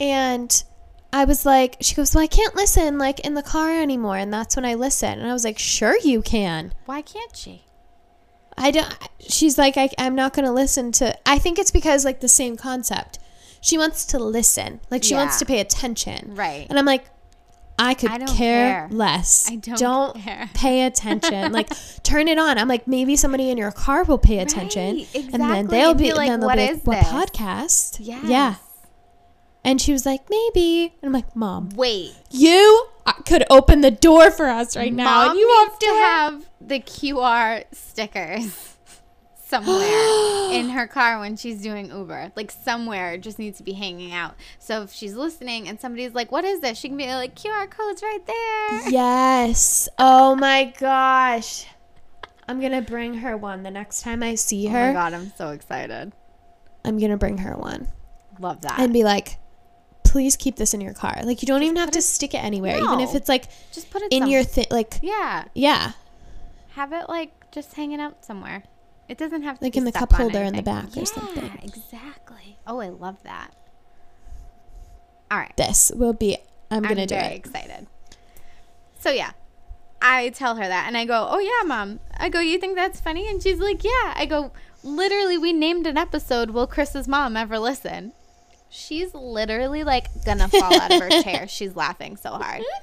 [0.00, 0.64] and
[1.12, 4.32] I was like, she goes, "Well, I can't listen like in the car anymore," and
[4.32, 5.18] that's when I listen.
[5.18, 7.62] And I was like, "Sure, you can." Why can't she?
[8.58, 8.92] I don't.
[9.20, 11.16] She's like, I, I'm not gonna listen to.
[11.28, 13.18] I think it's because like the same concept.
[13.60, 16.66] She wants to listen, like she wants to pay attention, Right.
[16.68, 17.04] and I'm like,
[17.78, 18.88] I could I don't care, care.
[18.90, 19.50] less.
[19.50, 20.50] I don't care.
[20.54, 21.52] pay attention.
[21.52, 21.70] like,
[22.02, 22.56] turn it on.
[22.58, 26.12] I'm like, maybe somebody in your car will pay attention, Right, and then they'll be,
[26.14, 27.96] like, then they'll "What be is like, what this?" podcast?
[28.00, 28.24] Yes.
[28.24, 28.54] Yeah.
[29.64, 30.94] And she was like, maybe.
[31.02, 32.14] And I'm like, Mom, Wait.
[32.30, 35.04] you uh, could open the door for us right now.
[35.04, 38.75] Mom and you needs have to have the QR stickers
[39.46, 42.32] somewhere in her car when she's doing Uber.
[42.34, 44.34] Like somewhere just needs to be hanging out.
[44.58, 47.70] So if she's listening and somebody's like, "What is this?" She can be like, "QR
[47.70, 49.88] code's right there." Yes.
[49.98, 51.66] Oh my gosh.
[52.48, 54.78] I'm gonna bring her one the next time I see her.
[54.84, 56.12] Oh my god, I'm so excited.
[56.84, 57.88] I'm gonna bring her one
[58.38, 58.78] Love that.
[58.78, 59.38] and be like,
[60.04, 61.18] please keep this in your car.
[61.24, 64.02] Like you don't even have to stick it anywhere, even if it's like just put
[64.02, 64.66] it in some- your thing.
[64.70, 65.92] Like Yeah, yeah,
[66.74, 68.62] have it like just hanging out somewhere.
[69.08, 71.04] It doesn't have to Like be in the cup holder in the back or yeah,
[71.04, 71.58] something.
[71.62, 72.58] exactly.
[72.66, 73.50] Oh, I love that.
[75.30, 75.56] All right.
[75.56, 76.38] this will be.
[76.70, 77.36] I'm gonna I'm do very it.
[77.46, 77.86] excited.
[78.98, 79.32] So yeah,
[80.02, 83.00] I tell her that, and I go, "Oh yeah, mom." I go, "You think that's
[83.00, 84.50] funny?" And she's like, "Yeah." I go,
[84.82, 86.50] "Literally, we named an episode.
[86.50, 88.12] Will Kris's mom ever listen?"
[88.68, 91.46] She's literally like gonna fall out of her chair.
[91.48, 92.62] She's laughing so hard.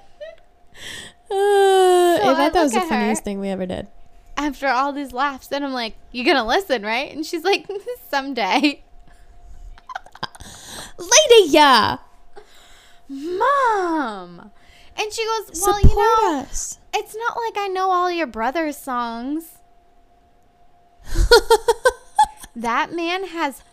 [1.32, 2.90] Uh, I I thought that was the at her.
[2.90, 3.88] funniest thing we ever did.
[4.36, 7.67] After all these laughs, and I'm like, You're gonna listen, right?" And she's like,
[8.10, 8.84] "Someday."
[10.98, 11.98] Lady, yeah.
[13.10, 14.52] Mom.
[14.98, 16.80] And she goes, "Well, Support you know, us.
[16.93, 19.58] it's not like I know all your brother's songs."
[22.56, 23.63] That man has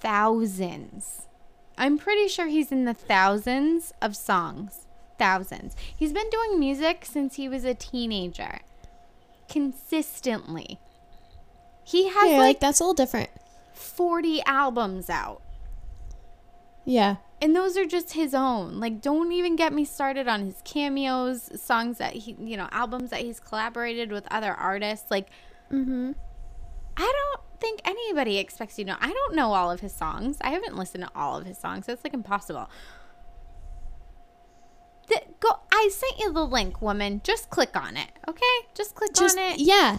[0.00, 1.26] thousands.
[1.76, 4.86] I'm pretty sure he's in the thousands of songs.
[5.18, 5.76] Thousands.
[5.94, 8.60] He's been doing music since he was a teenager.
[9.48, 10.78] Consistently.
[11.84, 13.30] He has yeah, like like that's a little different.
[13.74, 15.42] 40 albums out.
[16.84, 17.16] Yeah.
[17.40, 18.78] And those are just his own.
[18.78, 23.10] Like, don't even get me started on his cameos, songs that he, you know, albums
[23.10, 25.10] that he's collaborated with other artists.
[25.10, 25.28] Like,
[25.72, 26.12] Mm-hmm.
[26.96, 28.96] I don't think anybody expects you to know.
[29.00, 30.36] I don't know all of his songs.
[30.42, 31.86] I haven't listened to all of his songs.
[31.86, 32.68] That's like impossible.
[35.08, 35.60] The, go.
[35.72, 37.20] I sent you the link, woman.
[37.24, 38.68] Just click on it, okay?
[38.74, 39.98] Just click Just on it yeah.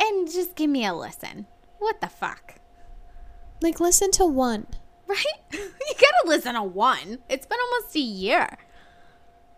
[0.00, 1.46] and just give me a listen.
[1.78, 2.56] What the fuck,
[3.62, 4.66] Like listen to one.
[5.06, 5.24] right?
[5.52, 5.60] you
[5.94, 7.18] gotta listen to one.
[7.28, 8.58] It's been almost a year,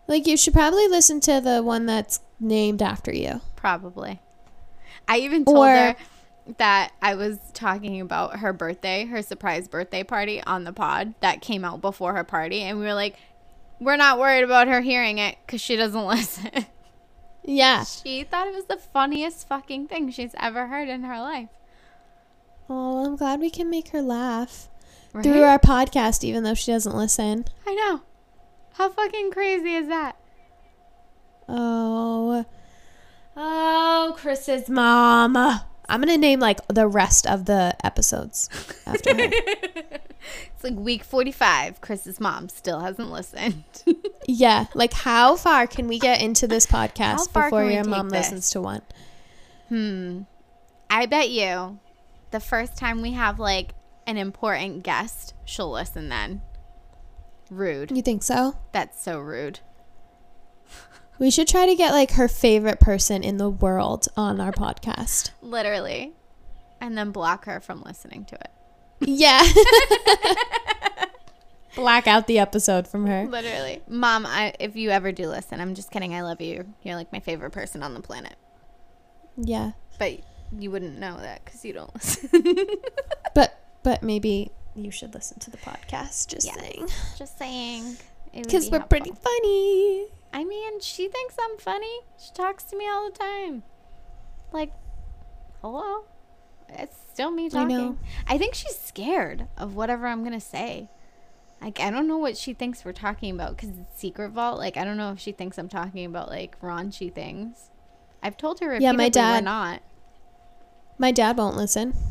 [0.07, 3.41] Like you should probably listen to the one that's named after you.
[3.55, 4.21] probably.
[5.07, 5.95] I even told Or- her
[6.57, 11.41] that I was talking about her birthday, her surprise birthday party on the pod that
[11.41, 13.15] came out before her party, and we were like,
[13.79, 16.65] we're not worried about her hearing it because she doesn't listen.
[17.43, 17.83] Yeah.
[17.83, 21.49] she thought it was the funniest fucking thing she's ever heard in her life.
[22.69, 24.69] Oh, I'm glad we can make her laugh
[25.11, 25.23] Right?
[25.23, 27.45] through our podcast, even though she doesn't listen.
[27.67, 28.01] I know.
[28.75, 30.15] How fucking crazy is that?
[31.49, 32.45] Oh,
[33.35, 35.33] Oh, Kris's mom.
[35.93, 38.49] I'm gonna name like the rest of the episodes
[38.87, 39.29] after her.
[40.55, 41.81] It's like week 45.
[41.81, 43.65] Kris's mom still hasn't listened.
[44.27, 48.31] yeah, like how far can we get into this podcast before your mom this?
[48.31, 48.81] listens to one?
[49.67, 50.21] hmm.
[50.89, 51.79] I bet you
[52.31, 53.75] the first time we have like
[54.07, 56.41] an important guest, she'll listen then.
[57.51, 57.91] Rude.
[57.91, 58.55] You think so?
[58.71, 59.59] That's so rude.
[61.19, 65.31] We should try to get like her favorite person in the world on our podcast.
[65.41, 66.13] Literally.
[66.81, 68.49] And then block her from listening to it.
[68.99, 69.43] Yeah.
[71.75, 73.25] Black out the episode from her.
[73.25, 73.81] Literally.
[73.87, 76.13] Mom, I, if you ever do listen, I'm just kidding.
[76.13, 76.65] I love you.
[76.83, 78.35] You're like my favorite person on the planet.
[79.37, 79.71] Yeah.
[79.97, 80.19] But
[80.57, 82.29] you wouldn't know that because you don't listen.
[83.33, 86.27] But but maybe you should listen to the podcast.
[86.27, 86.53] Just Yeah.
[86.61, 86.87] saying.
[87.17, 87.97] just saying.
[88.31, 88.99] Because be we're helpful.
[88.99, 90.05] pretty funny.
[90.33, 91.99] I mean, she thinks I'm funny.
[92.19, 93.63] She talks to me all the time.
[94.51, 94.73] Like,
[95.61, 96.05] hello?
[96.69, 97.77] It's still me I talking.
[97.77, 97.97] know.
[98.27, 100.89] I think she's scared of whatever I'm going to say.
[101.61, 104.57] Like, I don't know what she thinks we're talking about because it's Secret Vault.
[104.57, 107.69] Like, I don't know if she thinks I'm talking about, like, raunchy things.
[108.23, 109.81] I've told her Yeah, repeatedly my we're dad- not.
[110.97, 111.93] My dad won't listen.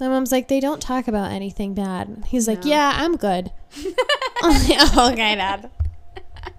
[0.00, 2.24] My mom's like, they don't talk about anything bad.
[2.26, 2.70] He's like, No.
[2.70, 3.52] yeah, I'm good.
[4.42, 5.70] Like, oh, okay, dad.
[6.36, 6.50] I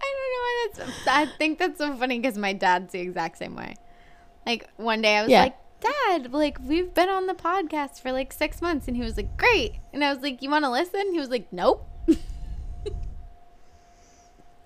[0.00, 1.06] don't know why that's.
[1.06, 3.74] I think that's so funny because my dad's the exact same way.
[4.46, 5.42] Like one day I was Yeah.
[5.44, 9.16] like, Dad, like we've been on the podcast for like six months, and he was
[9.16, 11.12] like, Great, and I was like, You want to listen?
[11.12, 11.86] He was like, Nope.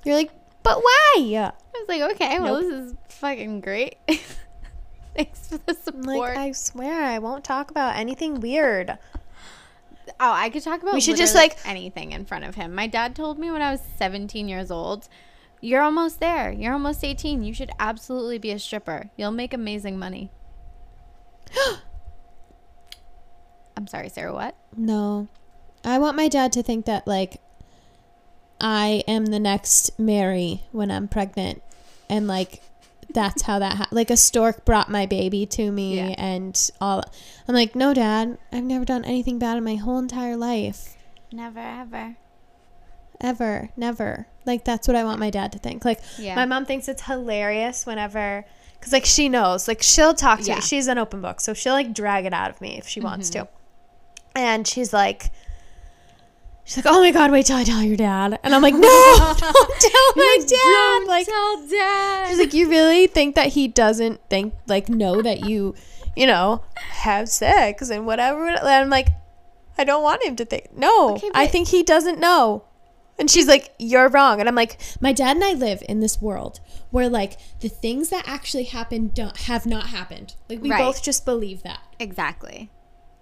[0.04, 0.30] You're like,
[0.62, 1.14] but why?
[1.16, 2.70] I was like, Okay, well Nope.
[2.70, 3.96] this is fucking great.
[5.16, 6.06] Thanks for the support.
[6.34, 8.96] like, I swear I won't talk about anything weird.
[10.20, 10.94] oh, I could talk about.
[10.94, 12.74] We should just, like- anything in front of him.
[12.74, 15.08] My dad told me when I was 17 years old.
[15.60, 16.50] You're almost there.
[16.52, 17.42] You're almost 18.
[17.42, 19.10] You should absolutely be a stripper.
[19.16, 20.30] You'll make amazing money.
[23.76, 24.32] I'm sorry, Sarah.
[24.32, 24.56] What?
[24.76, 25.28] No.
[25.84, 27.40] I want my dad to think that, like,
[28.60, 31.62] I am the next Mary when I'm pregnant.
[32.10, 32.62] And, like,
[33.10, 36.14] that's how that ha- like a stork brought my baby to me Yeah.
[36.18, 37.02] and all
[37.48, 40.94] I'm like no dad I've never done anything bad in my whole entire life
[41.32, 42.16] Never ever.
[43.20, 46.34] Ever never like that's what I want my dad to think like Yeah.
[46.36, 48.44] my mom thinks it's hilarious whenever
[48.78, 50.54] because like she knows like she'll talk to Yeah.
[50.56, 53.00] me she's an open book so she'll like drag it out of me if she
[53.00, 53.44] wants Mm-hmm.
[53.44, 53.48] to
[54.36, 55.32] and she's like
[56.64, 58.80] she's like oh my god wait till i tell your dad and i'm like no
[59.18, 62.28] don't tell my dad like tell dad.
[62.28, 65.74] she's like you really think that he doesn't think like know that you
[66.14, 69.08] you know have sex and whatever and i'm like
[69.76, 72.64] i don't want him to think no Okay, i think he doesn't know
[73.18, 74.40] and she's like, You're wrong.
[74.40, 78.08] And I'm like, My dad and I live in this world where, like, the things
[78.10, 80.34] that actually happened don't, have not happened.
[80.48, 80.78] Like, we Right.
[80.78, 81.80] both just believe that.
[81.98, 82.70] exactly.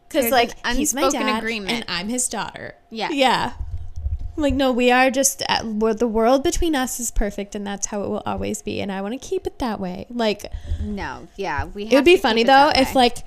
[0.08, 1.72] Because, like, he's my unspoken dad agreement.
[1.72, 2.76] and I'm his daughter.
[2.90, 3.08] Yeah.
[3.10, 3.54] Yeah.
[4.36, 5.62] I'm like, no, we are just, at,
[5.98, 8.80] the world between us is perfect and that's how it will always be.
[8.80, 10.06] And I want to keep it that way.
[10.08, 11.26] Like, No.
[11.36, 11.64] Yeah.
[11.64, 11.84] We.
[11.86, 13.18] it would be funny though if like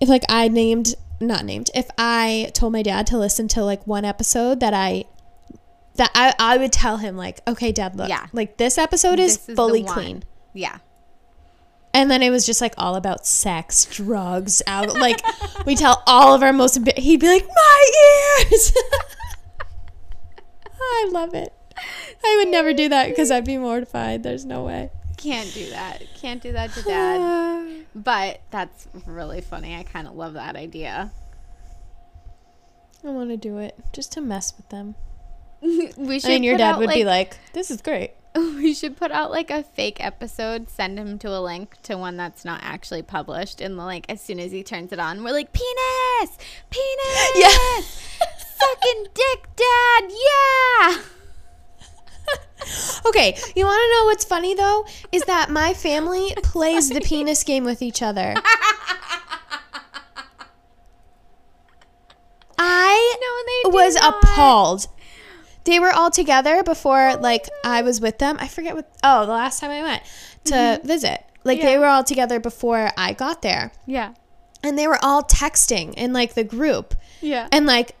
[0.00, 3.86] if like I named not named if I told my dad to listen to like
[3.86, 5.04] one episode that I
[5.96, 8.26] that I I would tell him like okay dad look Yeah.
[8.32, 10.24] like this episode is This is fully clean
[10.54, 10.78] Yeah.
[11.94, 15.20] and then it was just like all about sex drugs out like
[15.66, 17.90] we tell all of our most he'd be like my
[18.50, 18.72] ears
[20.80, 21.52] I love it
[22.24, 26.02] I would never do that because I'd be mortified there's no way Can't do that.
[26.20, 27.68] Can't do that to dad.
[27.94, 29.76] But that's really funny.
[29.76, 31.12] I kind of love that idea.
[33.04, 34.94] I want to do it just to mess with them.
[35.96, 36.30] we should.
[36.30, 39.10] I mean, your dad out, would be like- like, "This is great." We should put
[39.12, 43.02] out like a fake episode, send him to a link to one that's not actually
[43.02, 46.38] published, and like as soon as he turns it on, we're like, penis,
[46.70, 47.48] penis, Yeah.
[48.56, 51.02] sucking dick, dad, yeah.
[53.06, 54.86] Okay, you want to know what's funny though?
[55.10, 58.34] Is that my family plays the penis game with each other.
[62.58, 64.22] I No, they was not.
[64.22, 64.86] appalled.
[65.64, 68.36] They were all together before, like I was with them.
[68.40, 68.90] I forget what.
[69.04, 70.02] Oh, the last time I went
[70.46, 71.80] to visit, like they Mm-hmm.
[71.80, 74.14] Were all together before I got there, Yeah,
[74.62, 76.94] and they were all texting in like the group.
[77.20, 77.48] yeah.
[77.52, 77.94] and like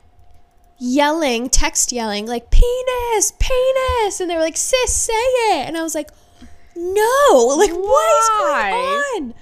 [0.78, 5.82] yelling, text yelling, like penis, penis, and they were like, "Sis, say it," and I
[5.82, 6.10] was like,
[6.74, 9.34] "No, like what is going on?"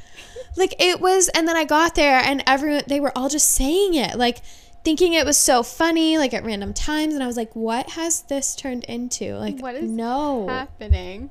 [0.56, 3.94] Like it was, and then I got there, and everyone they were all just saying
[3.94, 4.38] it, like
[4.84, 8.22] thinking it was so funny, like at random times, and I was like, "What has
[8.22, 11.30] this turned into?" Like, What is no, happening?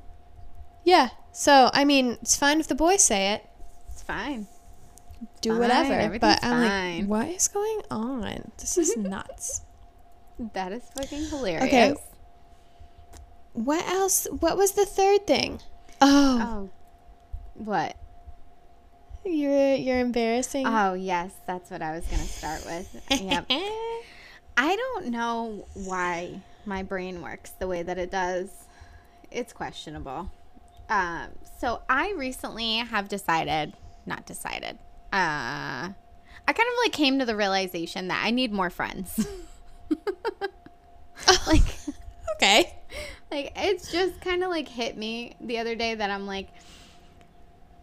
[0.84, 1.10] yeah.
[1.32, 3.46] So I mean, it's fine if the boys say it,
[3.92, 4.46] It's fine.
[5.40, 6.18] do Fine, whatever.
[6.18, 6.98] But I'm fine.
[7.00, 8.50] like, what is going on?
[8.58, 9.62] This is nuts.
[10.54, 11.64] That is fucking hilarious.
[11.64, 11.94] Okay.
[13.52, 14.26] What else?
[14.40, 15.60] What was the third thing?
[16.00, 16.70] Oh, Oh.
[17.54, 17.96] What?
[19.24, 20.66] You're you're embarrassing.
[20.66, 21.32] Oh, yes.
[21.46, 23.02] That's what I was going to start with.
[23.10, 23.46] Yep.
[24.56, 28.50] I don't know why my brain works the way that it does.
[29.30, 30.30] It's questionable.
[30.88, 31.28] Um,
[31.58, 33.74] so I recently have decided,
[34.06, 34.78] not decided.
[35.12, 39.26] Uh, I kind of like came to the realization that I need more friends.
[41.46, 41.62] like,
[42.36, 42.74] okay.
[43.30, 46.48] like it's just kind of like hit me the other day that I'm like,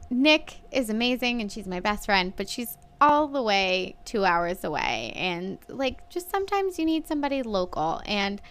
[0.09, 4.63] Nic is amazing and she's my best friend, but she's all the way two hours
[4.63, 5.13] away.
[5.15, 8.01] And like, just sometimes you need somebody local.
[8.05, 8.41] And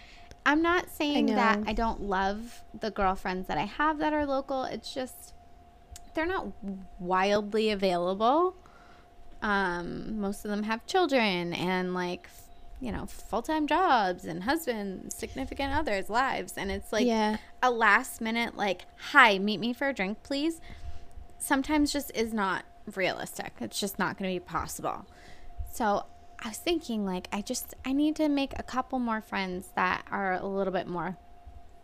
[0.45, 1.59] I'm not saying that.
[1.65, 4.63] I don't love the girlfriends that I have that are local.
[4.63, 5.33] It's just
[6.13, 6.47] they're not
[6.99, 8.55] wildly available.
[9.41, 12.29] Um, most of them have children and like,
[12.79, 16.53] you know, full time jobs and husbands, significant others, lives.
[16.55, 17.37] And it's like, yeah.
[17.61, 20.61] a last minute like hi meet me for a drink please
[21.39, 22.63] sometimes just is not
[22.95, 25.05] realistic it's just not going to be possible
[25.71, 26.05] so
[26.43, 30.05] i was thinking like i just i need to make a couple more friends that
[30.09, 31.17] are a little bit more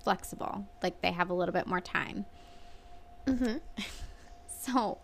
[0.03, 2.25] flexible like they have a little bit more time
[3.25, 3.57] Mm-hmm.
[4.47, 4.97] so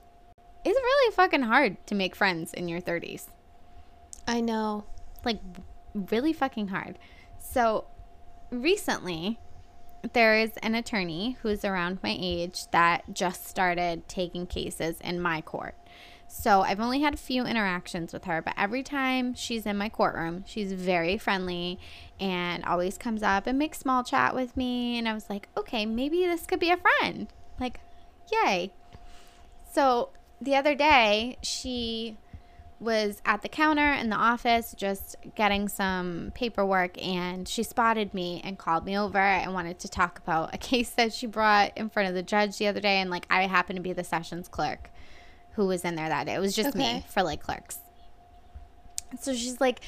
[0.66, 3.28] it's really fucking hard to make friends in your 30s
[4.30, 4.86] I know.
[5.26, 5.40] like
[5.94, 7.00] really fucking hard.
[7.40, 7.86] So
[8.52, 9.40] recently
[10.14, 15.42] there is an attorney who's around my age that just started taking cases in my
[15.42, 15.76] court.
[16.28, 19.90] So I've only had a few interactions with her, but every time she's in my
[19.90, 21.80] courtroom, she's very friendly
[22.20, 24.98] and always comes up and makes small chat with me.
[25.00, 27.28] And I was like, okay, maybe this could be a friend.
[27.60, 27.80] Like,
[28.32, 28.72] yay.
[29.74, 30.10] So
[30.40, 32.18] the other day, she
[32.80, 38.42] was at the counter in the office just getting some paperwork and she spotted me
[38.44, 41.89] and called me over and wanted to talk about a case that she brought in
[41.89, 44.48] front of the judge the other day and like I happened to be the sessions
[44.48, 44.89] clerk
[45.54, 46.36] who was in there that day.
[46.36, 46.96] It was just Okay.
[46.96, 47.80] me for like clerks.
[49.20, 49.82] So she's like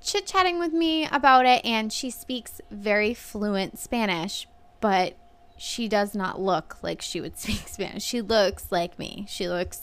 [0.00, 4.48] chit chatting with me about it and she speaks very fluent Spanish,
[4.80, 5.14] but
[5.56, 8.02] she does not look like she would speak Spanish.
[8.02, 9.26] She looks like me.
[9.28, 9.82] She looks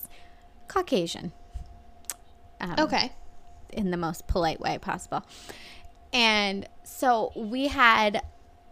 [0.68, 1.32] Caucasian.
[2.64, 3.12] Um, Okay.
[3.72, 5.24] in the most polite way possible.
[6.14, 8.22] And so we had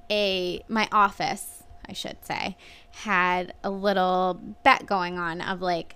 [0.09, 2.55] a my office, I should say,
[2.91, 5.95] had a little bet going on of like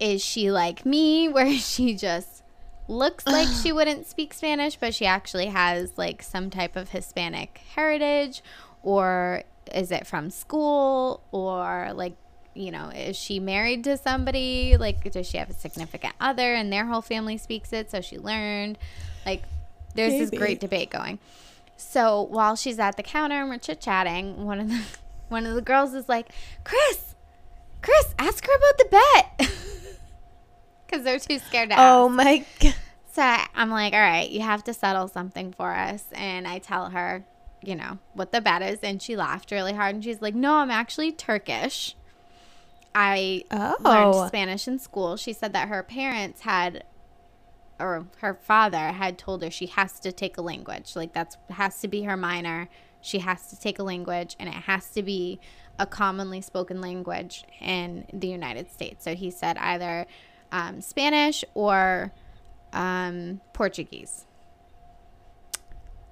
[0.00, 2.42] is she like me where she just
[2.88, 7.60] looks like she wouldn't speak Spanish but she actually has like some type of Hispanic
[7.74, 8.42] heritage
[8.82, 12.14] or is it from school or like
[12.54, 14.76] you know, is she married to somebody?
[14.76, 17.90] Like, does she have a significant other and their whole family speaks it?
[17.90, 18.78] So she learned.
[19.24, 19.42] Like,
[19.94, 21.18] there's this great debate going.
[21.76, 24.82] So while she's at the counter and we're chit chatting, one of the
[25.28, 26.28] one of the girls is like,
[26.64, 27.14] "Kris,
[27.80, 29.50] Kris, ask her about the bet,"
[30.86, 32.14] because they're too scared to Oh ask.
[32.14, 32.74] my god.
[33.12, 36.58] So I- I'm like, "All right, you have to settle something for us," and I
[36.58, 37.24] tell her,
[37.62, 40.54] you know, what the bet is, and she laughed really hard, and she's like, "No,
[40.56, 41.94] I'm actually Turkish."
[42.94, 43.76] I Oh.
[43.80, 45.16] learned Spanish in school.
[45.16, 46.84] She said that her parents had,
[47.80, 50.94] or her father had told her she has to take a language.
[50.96, 52.68] Like that's has to be her minor.
[53.00, 55.40] She has to take a language, and it has to be
[55.78, 59.02] a commonly spoken language in the United States.
[59.04, 60.06] So he said either
[60.52, 62.12] um, Spanish or
[62.72, 64.26] um, Portuguese.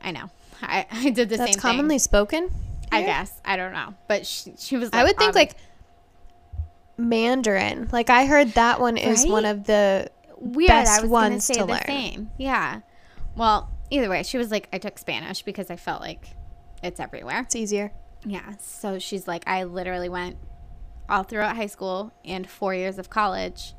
[0.02, 0.30] I know.
[0.62, 1.98] I, I did the That's same commonly thing.
[2.00, 2.50] spoken.
[2.92, 4.90] I guess I don't know, but she, she was.
[4.92, 5.54] I would think um, like
[7.00, 7.88] Mandarin.
[7.92, 10.68] Like I heard that one is one of the weird.
[10.68, 11.82] best I was ones say to the learn.
[11.86, 12.30] same.
[12.38, 12.80] Yeah.
[13.36, 16.24] Well, either way, she was like, I took Spanish because I felt like
[16.82, 17.40] it's everywhere.
[17.40, 17.92] it's easier.
[18.24, 18.54] Yeah.
[18.58, 20.36] So she's like, I literally went
[21.08, 23.74] all throughout high school and four years of college.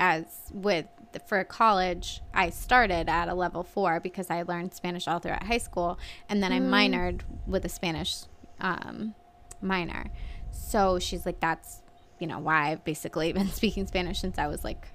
[0.00, 0.86] As with
[1.26, 5.58] for college, I started at a level four because I learned Spanish all throughout high
[5.58, 5.98] school,
[6.28, 8.24] and then I minored with a Spanish
[8.60, 9.14] um,
[9.60, 10.10] minor.
[10.52, 11.82] So she's like, that's
[12.18, 14.88] you know why I've basically been speaking Spanish since I was like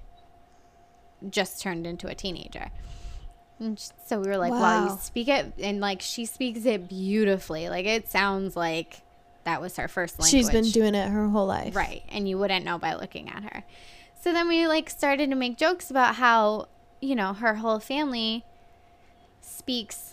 [1.30, 2.70] just turned into a teenager.
[3.60, 7.68] And so we were like, wow, you speak it, and like she speaks it beautifully.
[7.68, 9.02] Like it sounds like
[9.44, 10.30] that was her first language.
[10.30, 11.76] She's been doing it her whole life.
[11.76, 12.02] Right.
[12.10, 13.64] And you wouldn't know by looking at her.
[14.20, 16.68] So then we like started to make jokes about how,
[17.00, 18.44] you know, her whole family
[19.40, 20.12] speaks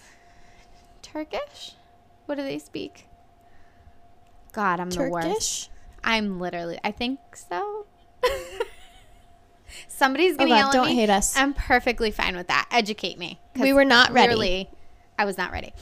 [1.02, 1.74] Turkish.
[2.26, 3.08] What do they speak?
[4.52, 5.70] God, I'm the worst.
[6.04, 6.80] I'm literally.
[6.84, 7.86] I think so.
[9.88, 10.96] Somebody's Oh gonna God, yell at don't me.
[10.96, 11.38] hate us.
[11.38, 12.68] I'm perfectly fine with that.
[12.72, 13.40] Educate me.
[13.60, 14.70] We were not ready.
[15.18, 15.74] I was not ready.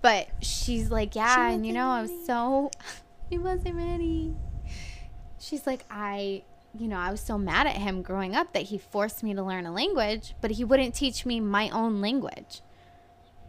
[0.00, 2.70] But she's like, yeah, and you know, I was so,
[3.32, 4.34] I wasn't ready.
[5.40, 6.42] She's like, I,
[6.78, 9.42] you know, I was so mad at him growing up that he forced me to
[9.42, 12.62] learn a language, but he wouldn't teach me my own language.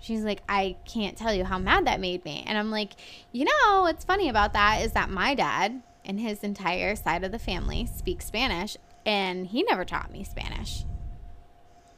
[0.01, 2.43] She's like, I can't tell you how mad that made me.
[2.47, 2.93] And I'm like,
[3.31, 7.31] you know, what's funny about that is that my dad and his entire side of
[7.31, 10.85] the family speak Spanish, and he never taught me Spanish.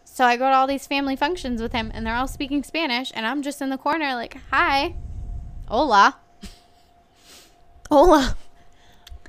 [0.03, 3.11] So I go to all these family functions with him, and they're all speaking Spanish,
[3.15, 4.95] and I'm just in the corner, like, hi,
[5.67, 6.17] hola.
[7.89, 8.35] Hola.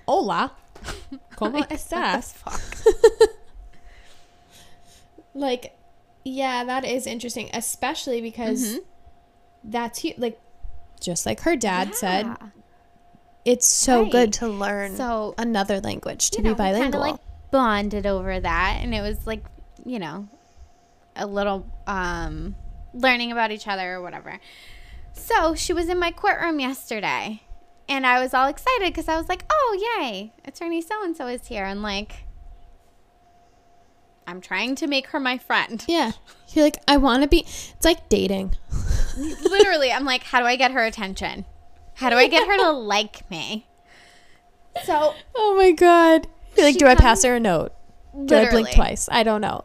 [0.09, 0.53] Hola.
[1.37, 2.35] ¿Cómo Like, estás?
[5.35, 5.77] like,
[6.25, 8.79] yeah, that is interesting, especially because Mhm.
[9.65, 10.41] that's hu- like,
[11.01, 12.37] just like her dad said, Yeah.
[13.45, 14.13] It's so Right.
[14.13, 17.01] good to learn So, another language to you be know, kinda, bilingual.
[17.01, 17.17] like
[17.51, 19.45] bonded over that, and it was like,
[19.85, 20.29] you know,
[21.17, 22.55] a little um,
[22.95, 24.39] learning about each other or whatever.
[25.13, 27.43] So she was in my courtroom yesterday,
[27.89, 30.33] and I was all excited because I was like, "Oh, yay!
[30.45, 32.25] Attorney so and so is here," and like,
[34.27, 35.85] I'm trying to make her my friend.
[35.89, 36.13] yeah,
[36.51, 37.41] you're like, I want to be.
[37.41, 38.55] It's like dating.
[39.19, 41.45] Literally, I'm like, how do I get her attention?
[42.03, 43.69] How do I get her to like me?
[44.85, 46.27] So Oh my god.
[46.57, 47.73] You're like, She do I pass her a note?
[48.25, 49.09] Do I blink twice?
[49.11, 49.65] I don't know.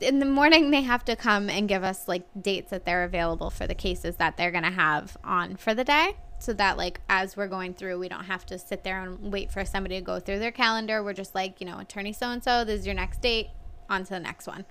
[0.00, 3.50] in the morning they have to come and give us like dates that they're available
[3.50, 7.02] for the cases that they're going to have on for the day so that like
[7.10, 10.00] as we're going through we don't have to sit there and wait for somebody to
[10.02, 12.86] go through their calendar we're just like you know attorney so and so this is
[12.86, 13.48] your next date
[13.88, 14.64] on to the next one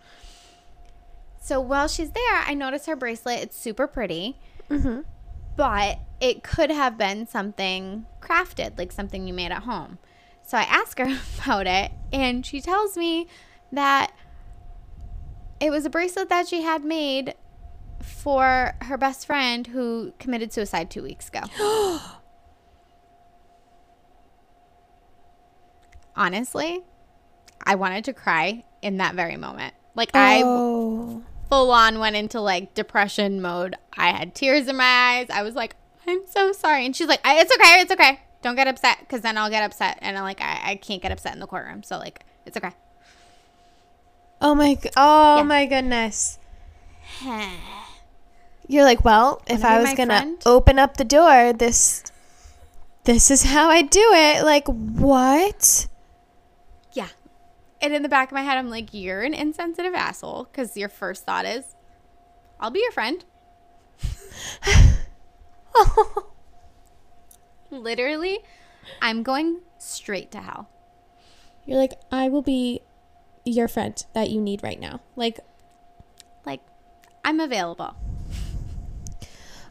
[1.41, 4.35] so while she's there i notice her bracelet it's super pretty
[4.69, 4.99] Mm-hmm.
[5.59, 9.97] But it could have been something crafted, like something you made at home.
[10.41, 13.27] So I ask her about it, and she tells me
[13.73, 14.13] that
[15.59, 17.35] it was a bracelet that she had made
[18.01, 21.41] for her best friend who committed suicide two weeks ago.
[26.15, 26.85] Honestly,
[27.65, 29.73] I wanted to cry in that very moment.
[29.93, 31.21] Like, I Oh.
[31.49, 33.75] Full on went into like depression mode.
[33.97, 35.27] I had tears in my eyes.
[35.29, 35.75] I was like,
[36.07, 36.85] I'm so sorry.
[36.85, 37.81] And she's like, "I- it's okay.
[37.81, 38.19] It's okay.
[38.41, 39.97] Don't get upset because then I'll get upset.
[40.01, 41.83] And I'm like, I, I can't get upset in the courtroom.
[41.83, 42.71] So, like, it's okay.
[44.41, 44.75] Oh my.
[44.75, 45.43] g- Oh Yeah.
[45.43, 46.39] my goodness.
[48.67, 50.41] You're like, well, if Wanna I was gonna friend?
[50.45, 52.03] open up the door, this,
[53.05, 54.43] this is how I do it.
[54.45, 55.87] Like, what?
[57.81, 60.89] And in the back of my head, I'm like, you're an insensitive asshole because your
[60.89, 61.75] first thought is,
[62.59, 63.23] I'll be your friend.
[65.75, 66.25] oh.
[67.71, 68.39] Literally,
[69.01, 70.69] I'm going straight to hell.
[71.65, 72.81] You're like, I will be
[73.45, 75.01] your friend that you need right now.
[75.15, 75.39] Like,
[76.45, 76.61] Like,
[77.23, 77.95] I'm available.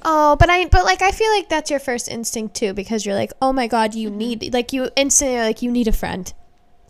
[0.04, 3.16] oh, but I, but like, I feel like that's your first instinct too, because you're
[3.16, 4.18] like, oh my god, you mm-hmm.
[4.18, 6.32] need, like, you instantly like, you need a friend.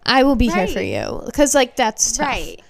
[0.08, 2.26] I will be here for you, because like that's tough.
[2.26, 2.60] Right.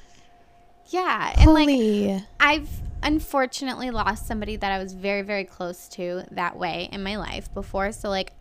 [0.87, 1.35] Yeah.
[1.39, 2.69] And like, I've
[3.03, 7.53] unfortunately lost somebody that I was very, very close to that way in my life
[7.55, 7.93] before.
[7.93, 8.33] So, like,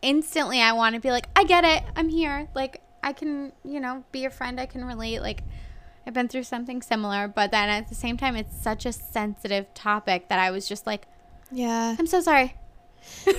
[0.00, 1.82] instantly I want to be like, I get it.
[1.96, 2.48] I'm here.
[2.54, 4.60] Like, I can, you know, be your friend.
[4.60, 5.20] I can relate.
[5.20, 5.42] Like,
[6.06, 7.28] I've been through something similar.
[7.28, 10.86] But then at the same time, it's such a sensitive topic that I was just
[10.86, 11.06] like,
[11.50, 11.96] yeah.
[11.98, 12.54] I'm so sorry.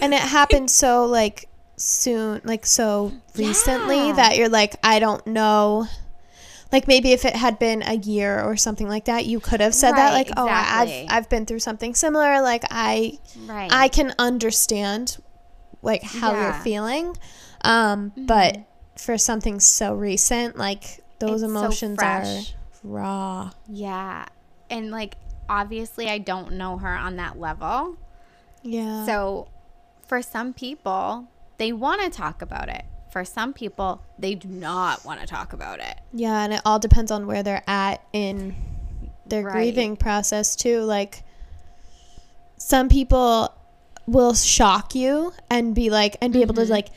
[0.02, 1.48] and it happened so like
[1.84, 4.14] soon like so recently Yeah.
[4.14, 5.88] that you're like i don't know
[6.72, 9.74] like maybe if it had been a year or something like that you could have
[9.76, 11.08] said that Right, like oh exactly.
[11.10, 13.70] i've i've been through something similar like i Right.
[13.72, 15.18] i can understand
[15.82, 17.16] like how you're feeling
[17.64, 18.66] um but Mhm.
[18.98, 22.26] for something so recent like those It's so emotions are
[22.84, 24.26] raw yeah.
[24.70, 25.16] And, like,
[25.48, 27.96] obviously, I don't know her on that level.
[28.64, 29.48] yeah So,
[30.08, 31.28] for some people,
[31.58, 32.84] they want to talk about it.
[33.12, 36.00] For some people, they do not want to talk about it.
[36.14, 38.56] Yeah, and it all depends on where they're at in
[39.28, 39.54] their Right.
[39.54, 40.82] grieving process too.
[40.82, 41.24] Like
[42.58, 43.54] some people
[44.08, 46.66] will shock you and be like and be able Mm-hmm.
[46.66, 46.90] to like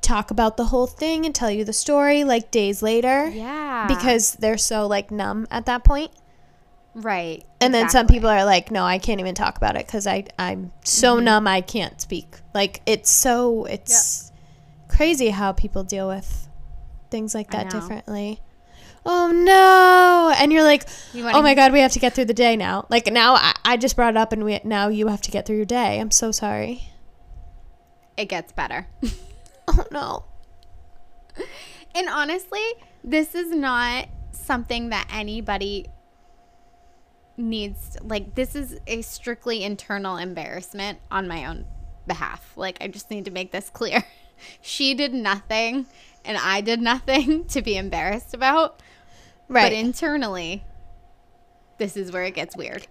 [0.00, 3.86] talk about the whole thing and tell you the story like days later Yeah.
[3.86, 6.10] because they're so like numb at that point.
[6.94, 7.44] Right.
[7.60, 10.24] And then some people are like, "No, I can't even talk about it cuz I
[10.38, 11.24] I'm so Mm-hmm.
[11.24, 14.30] numb I can't speak." Like it's so it's
[14.88, 16.48] crazy how people deal with
[17.10, 18.40] things like that differently.
[19.04, 20.32] oh no.
[20.38, 22.86] And you're like, You oh my God, we have to get through the day now.
[22.88, 25.44] Like now I, I just brought it up and we now you have to get
[25.46, 25.98] through your day.
[26.00, 26.88] I'm so sorry.
[28.16, 28.86] It gets better.
[29.68, 30.24] Oh no.
[31.94, 32.64] And honestly,
[33.04, 35.86] this is not something that anybody
[37.42, 41.66] needs like this is a strictly internal embarrassment on my own
[42.06, 42.52] behalf.
[42.56, 44.04] Like I just need to make this clear.
[44.60, 45.86] She did nothing
[46.24, 48.82] and I did nothing to be embarrassed about.
[49.48, 49.66] Right.
[49.66, 50.64] But internally,
[51.78, 52.88] this is where it gets weird.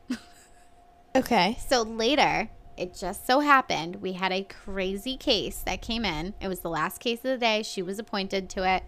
[1.16, 1.58] okay.
[1.68, 6.36] So later, it just so happened we had a crazy case that came in.
[6.40, 7.64] It was the last case of the day.
[7.64, 8.84] She was appointed to it.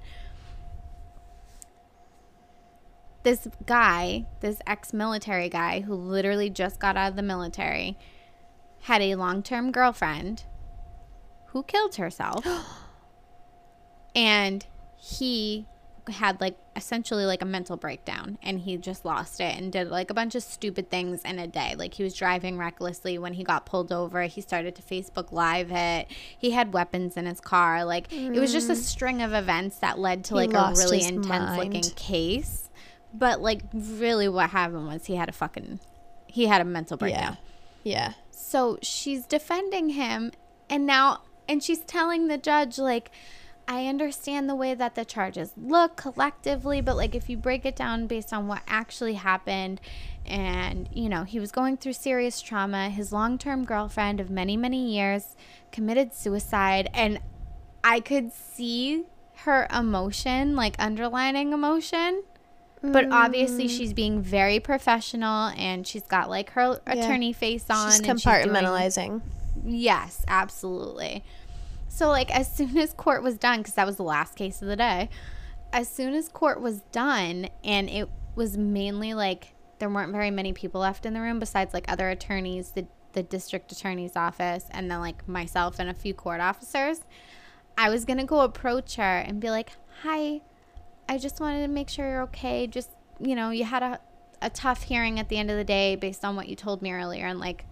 [3.24, 7.98] This guy, this ex military guy who literally just got out of the military,
[8.82, 10.44] had a long term girlfriend
[11.48, 12.46] who killed herself.
[14.16, 14.66] and
[14.98, 15.66] he
[16.10, 20.10] had like essentially like a mental breakdown and he just lost it and did like
[20.10, 21.76] a bunch of stupid things in a day.
[21.78, 24.24] Like he was driving recklessly when he got pulled over.
[24.24, 26.08] He started to facebook live it.
[26.38, 27.86] He had weapons in his car.
[27.86, 31.58] Like it was just a string of events that led to like a really intense
[31.58, 32.63] looking case
[33.14, 35.80] but like really what happened was he had a fucking
[36.28, 37.38] he had a mental breakdown
[37.84, 37.94] Yeah.
[37.94, 38.14] Yeah.
[38.32, 40.32] so she's defending him
[40.70, 43.12] and now and she's telling the judge like
[43.66, 47.78] I understand the way that the charges look collectively, but like if you break it
[47.78, 49.80] down based on what actually happened
[50.26, 54.94] and you know, he was going through serious trauma, his long-term girlfriend of many, many
[54.94, 55.38] years
[55.72, 57.22] committed suicide and
[57.86, 59.06] I could see
[59.46, 62.24] her emotion, like underlining emotion.
[62.84, 63.70] But obviously, mm.
[63.78, 66.94] she's being very professional, and she's got like her Yeah.
[66.94, 67.92] attorney face on.
[67.92, 69.22] She's and she's doing- compartmentalizing.
[69.66, 71.24] Yes, absolutely.
[71.88, 74.68] So, like, as soon as court was done, because that was the last case of
[74.68, 75.10] the day,
[75.72, 80.54] as soon as court was done, and it was mainly like there weren't very many
[80.54, 84.90] people left in the room besides like other attorneys, the, the district attorney's office, and
[84.90, 87.02] then like myself and a few court officers,
[87.78, 89.72] I was going to go approach her and be like,
[90.02, 90.42] Hi,
[91.08, 92.68] I just wanted to make sure you're okay.
[92.68, 92.90] Just,
[93.20, 94.00] you know, you had a,
[94.42, 96.92] a tough hearing at the end of the day based on what you told me
[96.92, 97.26] earlier.
[97.26, 97.66] And like,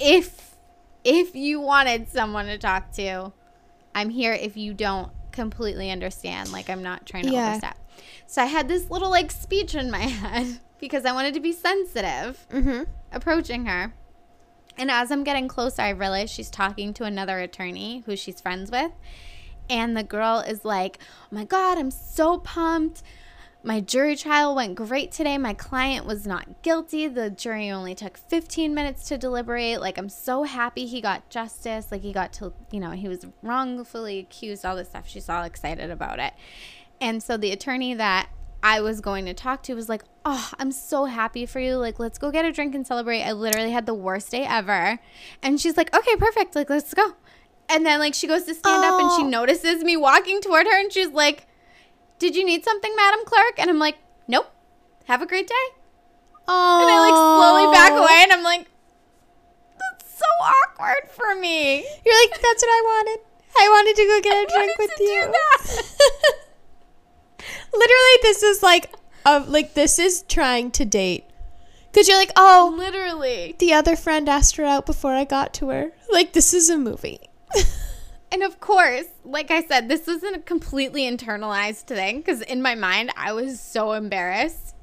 [0.00, 0.56] if
[1.04, 3.32] if you wanted someone to talk to,
[3.94, 4.32] I'm here.
[4.32, 7.48] If you don't completely understand, like I'm not trying to Yeah.
[7.48, 7.76] overstep.
[8.26, 11.52] So I had this little like speech in my head because I wanted to be
[11.52, 12.82] sensitive Mm-hmm.
[13.12, 13.94] approaching her.
[14.76, 18.70] And as I'm getting closer, I realize she's talking to another attorney who she's friends
[18.70, 18.92] with.
[19.70, 23.02] And the girl is like, Oh my God, I'm so pumped.
[23.64, 25.36] My jury trial went great today.
[25.36, 27.08] My client was not guilty.
[27.08, 29.80] The jury only took 15 minutes to deliberate.
[29.80, 31.88] Like, I'm so happy he got justice.
[31.90, 35.08] Like, he got to, you know, he was wrongfully accused, all this stuff.
[35.08, 36.34] She's all excited about it.
[37.00, 38.28] And so the attorney that
[38.62, 41.76] I was going to talk to was like, Oh, I'm so happy for you.
[41.76, 43.22] Like, let's go get a drink and celebrate.
[43.22, 45.00] I literally had the worst day ever.
[45.42, 46.54] And she's like, Okay, perfect.
[46.54, 47.14] Like, let's go.
[47.70, 49.28] And then, like, she goes to stand up and she Oh.
[49.28, 51.46] notices me walking toward her and she's like,
[52.18, 53.54] Did you need something, Madam Clerk?
[53.58, 53.96] And I'm like,
[54.26, 54.50] Nope.
[55.06, 55.54] Have a great day.
[56.48, 56.80] Oh.
[56.80, 58.66] And I like slowly back away and I'm like,
[59.78, 61.76] That's so awkward for me.
[62.04, 63.24] You're like, that's what I wanted.
[63.58, 65.32] I wanted to go get a I drink with you.
[67.72, 68.92] Literally, this is like,
[69.24, 71.24] uh, like this is trying to date.
[71.92, 73.56] Cause you're like, oh, Literally.
[73.58, 75.92] the other friend asked her out before I got to her.
[76.10, 77.20] Like this is a movie.
[78.30, 82.74] And of course, like I said, this wasn't a completely internalized thing because in my
[82.74, 84.74] mind, I was so embarrassed.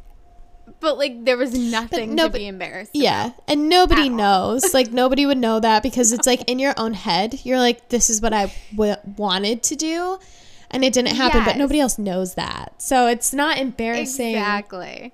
[0.80, 2.92] But like, there was nothing no, to but- be embarrassed.
[2.96, 4.74] Yeah, and nobody knows.
[4.74, 7.46] Like nobody would know that because it's like in your own head.
[7.46, 10.18] You're like, this is what I w- wanted to do,
[10.72, 11.44] and it didn't happen.
[11.46, 15.14] But nobody else knows that, so it's not embarrassing Exactly.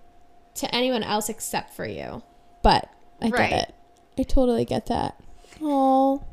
[0.56, 2.24] to anyone else except for you.
[2.64, 2.89] But
[3.22, 3.49] I Right.
[3.49, 3.76] get it.
[4.18, 5.20] I totally get that.
[5.62, 6.24] Oh,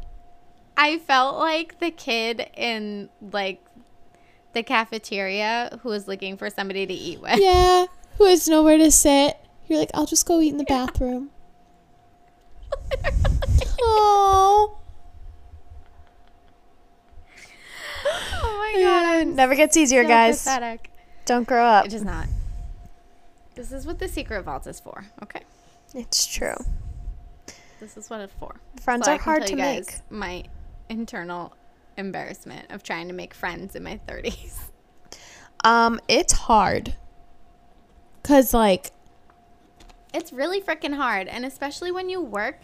[0.81, 3.61] I felt like the kid in like
[4.53, 7.39] the cafeteria who was looking for somebody to eat with.
[7.41, 7.87] yeah.
[8.17, 9.37] Who has nowhere to sit?
[9.67, 11.31] You're like, I'll just go eat in the bathroom.
[13.81, 14.77] Oh.
[18.05, 19.05] oh my god.
[19.05, 20.39] I'm Never gets easier, so guys.
[20.43, 20.91] pathetic.
[21.25, 21.87] Don't grow up.
[21.87, 22.27] It does not.
[23.55, 25.05] This is what the secret vault is for.
[25.23, 25.43] Okay.
[25.95, 26.57] It's true.
[27.81, 28.57] This is what it's for.
[28.81, 29.87] Friends So are hard to make.
[30.11, 30.45] My
[30.89, 31.55] internal
[31.97, 34.59] embarrassment of trying to make friends in my 30s.
[35.65, 36.95] Um, it's hard.
[38.23, 38.93] Cause like,
[40.15, 42.61] It's really freaking hard, and especially when you work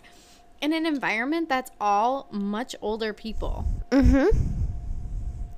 [0.60, 3.66] in an environment that's all much older people.
[3.90, 4.28] mm-hmm.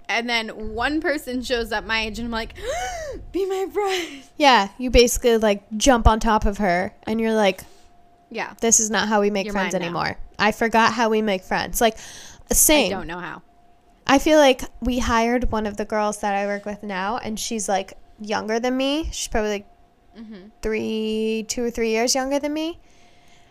[0.09, 2.55] And then one person shows up my age, and I'm like,
[3.33, 4.23] be my friend.
[4.39, 7.61] Yeah, you basically like jump on top of her and you're like,
[8.31, 8.55] Yeah.
[8.63, 10.17] this is not how we make You're friends anymore.
[10.39, 11.81] I forgot how we make friends.
[11.83, 11.99] Like,
[12.51, 13.43] I don't know how.
[14.07, 17.39] I feel like we hired one of the girls that I work with now, and
[17.41, 19.09] she's like younger than me.
[19.13, 19.67] She's probably like
[20.17, 20.49] Mm-hmm.
[20.63, 22.81] three, two or three years younger than me.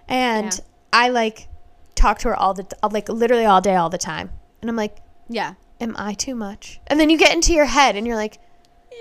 [0.07, 0.59] And Yeah.
[0.91, 1.47] I like
[1.93, 4.31] talk to her all the, like literally all day, all the time.
[4.61, 4.97] And I'm like,
[5.29, 5.53] Yeah.
[5.79, 6.79] am I too much?
[6.87, 8.39] And then you get into your head and you're like,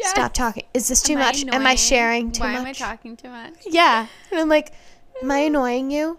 [0.03, 0.65] stop talking.
[0.75, 1.45] Is this too Am I much?
[1.47, 2.61] Am I sharing too Why much?
[2.61, 3.55] am I talking too much?
[3.67, 4.09] Yeah.
[4.31, 4.73] And I'm like,
[5.23, 6.19] am I annoying you?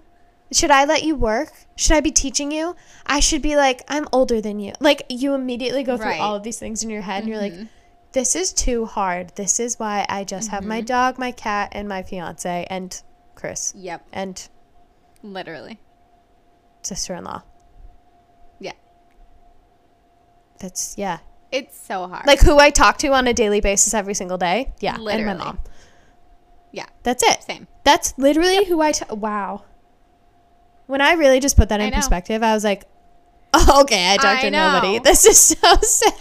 [0.51, 1.51] Should I let you work?
[1.75, 2.75] Should I be teaching you?
[3.05, 4.73] I should be like, I'm older than you.
[4.79, 6.19] Like, you immediately go through Right.
[6.21, 7.69] all of these things in your head and you're like, Mhm.
[8.11, 9.31] this is too hard.
[9.35, 10.85] This is why I just have my Mm-hmm.
[10.85, 13.01] dog, my cat, and my fiance, and
[13.33, 14.05] Kris, Yep.
[14.13, 14.47] and
[15.23, 15.79] Literally.
[16.83, 17.41] sister in law.
[18.59, 18.73] Yeah.
[20.59, 21.17] That's, yeah.
[21.51, 22.27] It's so hard.
[22.27, 24.73] Like, who I talk to on a daily basis every single day.
[24.79, 24.95] Yeah.
[24.95, 25.59] And my mom.
[26.71, 26.85] Yeah.
[27.03, 27.43] That's it.
[27.43, 27.67] Same.
[27.83, 28.91] That's literally who I.
[28.91, 29.63] T- wow.
[30.87, 31.95] When I really just put that in know.
[31.95, 32.85] perspective, I was like,
[33.53, 34.99] oh, okay, I talked I to nobody.
[34.99, 36.13] This is so sad.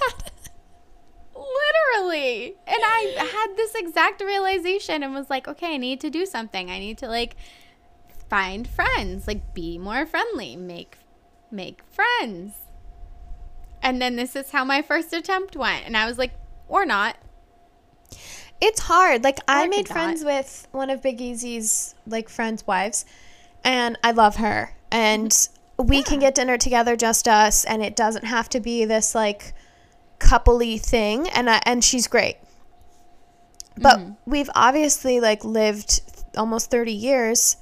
[1.34, 2.54] Literally.
[2.66, 6.70] And I had this exact realization and was like, okay, I need to do something.
[6.70, 7.36] I need to like
[8.28, 10.98] find friends, like be more friendly, make
[11.50, 12.54] make friends.
[13.82, 15.86] And then this is how my first attempt went.
[15.86, 16.32] And I was like,
[16.68, 17.16] or not.
[18.60, 19.22] It's hard.
[19.22, 23.04] Like, I I made friends with one of Big Easy's, like, friends' wives,
[23.64, 24.76] and I love her.
[24.90, 25.86] And mm-hmm.
[25.86, 29.54] we can get dinner together, just us, and it doesn't have to be this, like,
[30.18, 31.28] coupley thing.
[31.30, 32.36] And, I, and she's great.
[33.76, 34.12] But mm-hmm.
[34.26, 36.02] we've obviously, like, lived
[36.36, 37.56] almost 30 years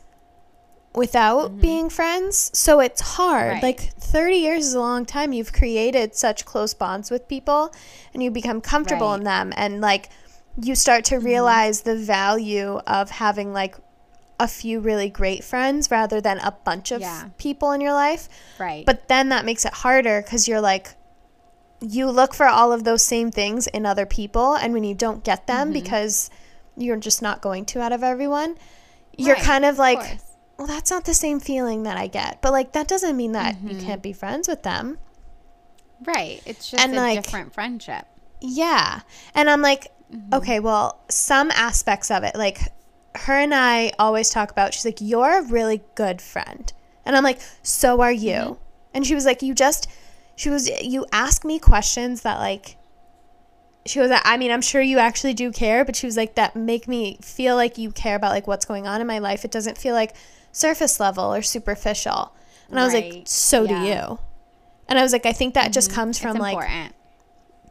[0.95, 1.61] without mm-hmm.
[1.61, 2.51] being friends.
[2.55, 3.55] So it's hard.
[3.55, 3.63] Right.
[3.63, 5.33] Like 30 years is a long time.
[5.33, 7.75] You've created such close bonds with people
[8.13, 9.19] and you become comfortable Right.
[9.19, 10.11] in them and like
[10.61, 13.77] you start to realize the value of having like
[14.43, 17.29] a few really great friends rather than a bunch of Yeah.
[17.39, 18.29] people in your life.
[18.59, 18.85] Right.
[18.85, 20.95] But then that makes it harder cuz you're like
[21.81, 25.25] you look for all of those same things in other people and when you don't
[25.25, 25.83] get them Mm-hmm.
[25.83, 26.31] because
[26.77, 28.57] you're just not going to out of everyone,
[29.17, 30.23] you're Right, kind of like course.
[30.59, 32.41] well, that's not the same feeling that I get.
[32.41, 33.87] But like that doesn't mean that you Mm-hmm.
[33.87, 34.99] can't be friends with them.
[36.05, 36.41] Right.
[36.47, 38.07] It's just And, a like- different friendship.
[38.41, 39.01] Yeah.
[39.35, 40.35] And I'm like, Mm-hmm.
[40.35, 42.59] okay, well, some aspects of it, like
[43.17, 46.73] her and I always talk about, she's like, you're a really good friend.
[47.05, 48.33] And I'm like, so are you.
[48.33, 48.63] Mm-hmm.
[48.95, 49.89] And she was like, you just,
[50.37, 52.77] she was, you ask me questions that like,
[53.85, 56.55] she was I mean, I'm sure you actually do care, but she was like, that
[56.55, 59.45] make me feel like you care about like what's going on in my life.
[59.45, 60.15] It doesn't feel like
[60.53, 62.33] surface level or superficial.
[62.69, 63.29] And I was like, Right.
[63.29, 64.19] so do you.
[64.89, 66.93] And I was like, I think that just comes from like,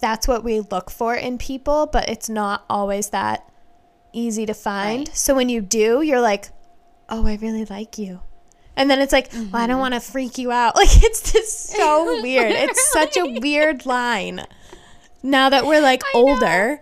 [0.02, 3.48] that's what we look for in people, but it's not always that
[4.14, 5.07] easy to find.
[5.07, 5.16] Right.
[5.18, 6.49] So when you do, you're like,
[7.09, 8.22] oh, I really like you.
[8.76, 9.68] And then it's like, well, I Mm-hmm.
[9.68, 10.76] don't want to freak you out.
[10.82, 12.51] Like, it's just so weird.
[12.51, 14.45] It's such a weird line.
[15.24, 16.20] Now that we're like I know.
[16.30, 16.82] older,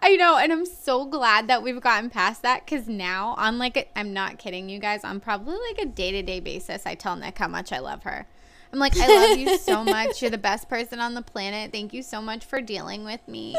[0.00, 3.76] I know, and I'm so glad that we've gotten past that because now, on like,
[3.76, 6.94] a, I'm not kidding you guys, on probably like a day to day basis, I
[6.94, 8.26] tell Nic how much I love her.
[8.72, 10.20] I'm like, I love you so much.
[10.22, 11.72] You're the best person on the planet.
[11.72, 13.56] Thank you so much for dealing with me.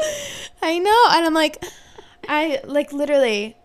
[0.62, 1.04] I know.
[1.10, 1.62] And I'm like,
[2.28, 3.56] I like literally,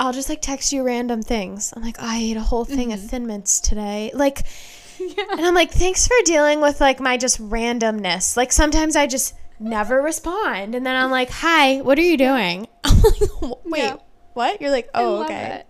[0.00, 1.72] I'll just like text you random things.
[1.76, 4.10] I'm like, I ate a whole thing of Thin Mints today.
[4.14, 4.42] Like,
[5.00, 8.36] and I'm like, thanks for dealing with like my just randomness.
[8.36, 12.66] Like sometimes I just never respond, and then I'm like, hi, what are you doing?
[12.84, 13.96] I'm like, wait, Yeah.
[14.34, 14.60] what?
[14.60, 15.60] You're like, oh, okay.
[15.60, 15.66] it.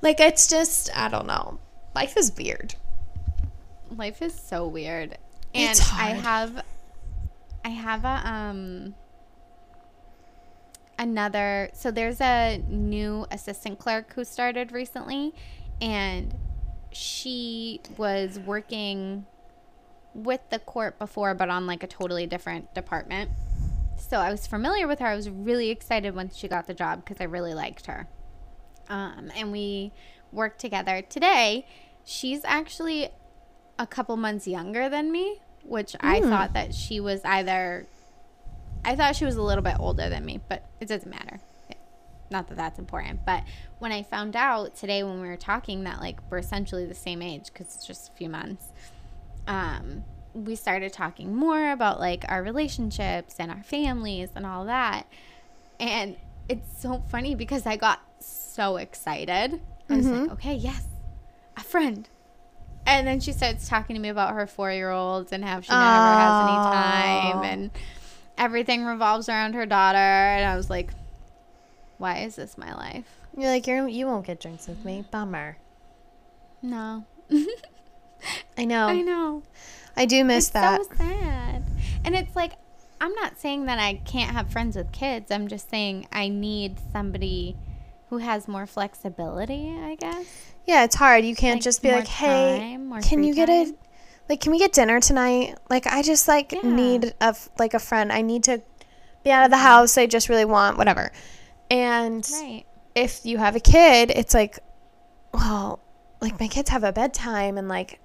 [0.00, 1.58] Like it's just, I don't know.
[1.94, 2.74] Life is weird.
[3.90, 5.18] Life is so weird.
[5.54, 6.64] And I have
[7.64, 8.94] I have a um
[10.98, 15.34] another so there's a new assistant clerk who started recently
[15.80, 16.34] and
[16.92, 19.26] she was working
[20.14, 23.30] with the court before but on like a totally different department.
[23.96, 25.06] So I was familiar with her.
[25.06, 28.08] I was really excited when she got the job because I really liked her.
[28.88, 29.92] Um, and we
[30.32, 31.66] worked together today.
[32.04, 33.10] She's actually
[33.78, 37.86] a couple months younger than me, which I thought that she was either.
[38.84, 41.40] I thought she was a little bit older than me, but it doesn't matter.
[42.30, 43.24] Not that that's important.
[43.26, 43.44] But
[43.78, 47.20] when I found out today when we were talking that like we're essentially the same
[47.22, 48.66] age because it's just a few months,
[49.46, 50.04] um,
[50.34, 55.06] we started talking more about like our relationships and our families and all that.
[55.78, 56.16] And
[56.48, 59.60] it's so funny because I got so excited.
[59.90, 60.86] I was like, okay, yes,
[61.56, 62.08] a friend.
[62.86, 65.70] And then she starts talking to me about her four year olds and how she
[65.70, 67.70] never has any time and
[68.42, 69.96] everything revolves around her daughter.
[69.98, 70.90] And I was like,
[71.98, 73.04] why is this my life?
[73.36, 75.04] You're like, you're, you won't get drinks with me.
[75.10, 75.56] Bummer.
[76.60, 77.06] No.
[78.58, 78.86] I know.
[78.88, 79.42] I know.
[79.96, 80.82] I, do miss it's that.
[80.84, 81.62] so sad.
[82.04, 82.52] And it's like,
[83.00, 85.30] I'm not saying that I can't have friends with kids.
[85.30, 87.56] I'm just saying I need somebody
[88.10, 90.26] who has more flexibility, I guess.
[90.66, 91.24] yeah, it's hard.
[91.24, 93.74] You can't Like, just be like, hey, time, can you get a time.
[94.28, 95.56] Like can we get dinner tonight?
[95.70, 96.60] Like i just like Yeah.
[96.62, 98.12] need a like a friend.
[98.12, 98.62] I need to
[99.24, 99.62] be out of the Mhm.
[99.62, 99.98] house.
[99.98, 101.12] I just really want whatever.
[101.70, 102.64] And Right.
[102.94, 104.58] if you have a kid it's like
[105.32, 105.80] well
[106.20, 107.98] like my kids have a bedtime and like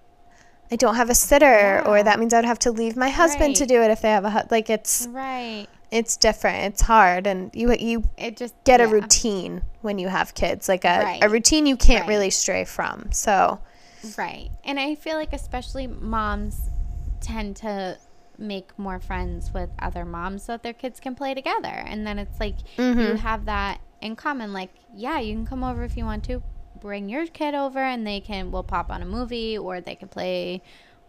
[0.71, 3.65] i don't have a sitter or that means i'd have to leave my husband to
[3.65, 5.67] do it if they have a hu- like it's Right.
[5.91, 6.73] it's different.
[6.73, 7.27] It's hard.
[7.27, 11.29] And you you It just get a routine when you have kids like a, a
[11.29, 12.09] routine you can't Right.
[12.09, 13.09] really stray from.
[13.11, 13.59] So
[14.17, 14.49] Right.
[14.63, 16.69] And I feel like especially moms
[17.21, 17.97] tend to
[18.37, 21.69] make more friends with other moms so that their kids can play together.
[21.69, 23.17] And then it's like you Mhm.
[23.19, 24.53] have that in common.
[24.53, 26.43] Like, yeah, you can come over if you want to.
[26.79, 30.09] Bring your kid over and they can we'll pop on a movie or they can
[30.09, 30.61] play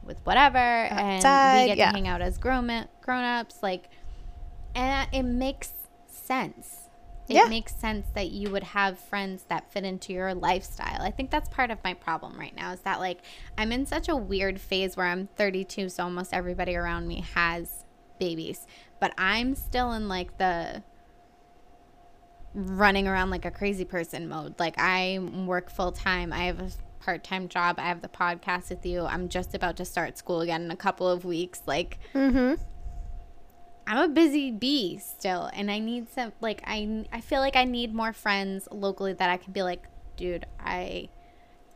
[0.02, 1.90] with whatever and we get yeah.
[1.90, 3.62] to hang out as grown grown ups.
[3.62, 3.90] Like
[4.74, 5.72] and it makes
[6.06, 6.77] sense.
[7.28, 7.44] It Yeah.
[7.48, 11.02] makes sense that you would have friends that fit into your lifestyle.
[11.02, 13.20] I think that's part of my problem right now is that like
[13.58, 17.84] I'm in such a weird phase where I'm 32 so almost everybody around me has
[18.18, 18.66] babies,
[18.98, 20.82] but I'm still in like the
[22.54, 24.58] running around like a crazy person mode.
[24.58, 26.32] Like I work full time.
[26.32, 26.70] I have a
[27.00, 27.76] part-time job.
[27.78, 29.04] I have the podcast with you.
[29.04, 31.62] I'm just about to start school again in a couple of weeks.
[31.66, 32.58] Like mhm
[33.88, 37.64] I'm a busy bee still, and I need some like I I feel like I
[37.64, 39.84] need more friends locally that I can be like,
[40.16, 41.08] dude, I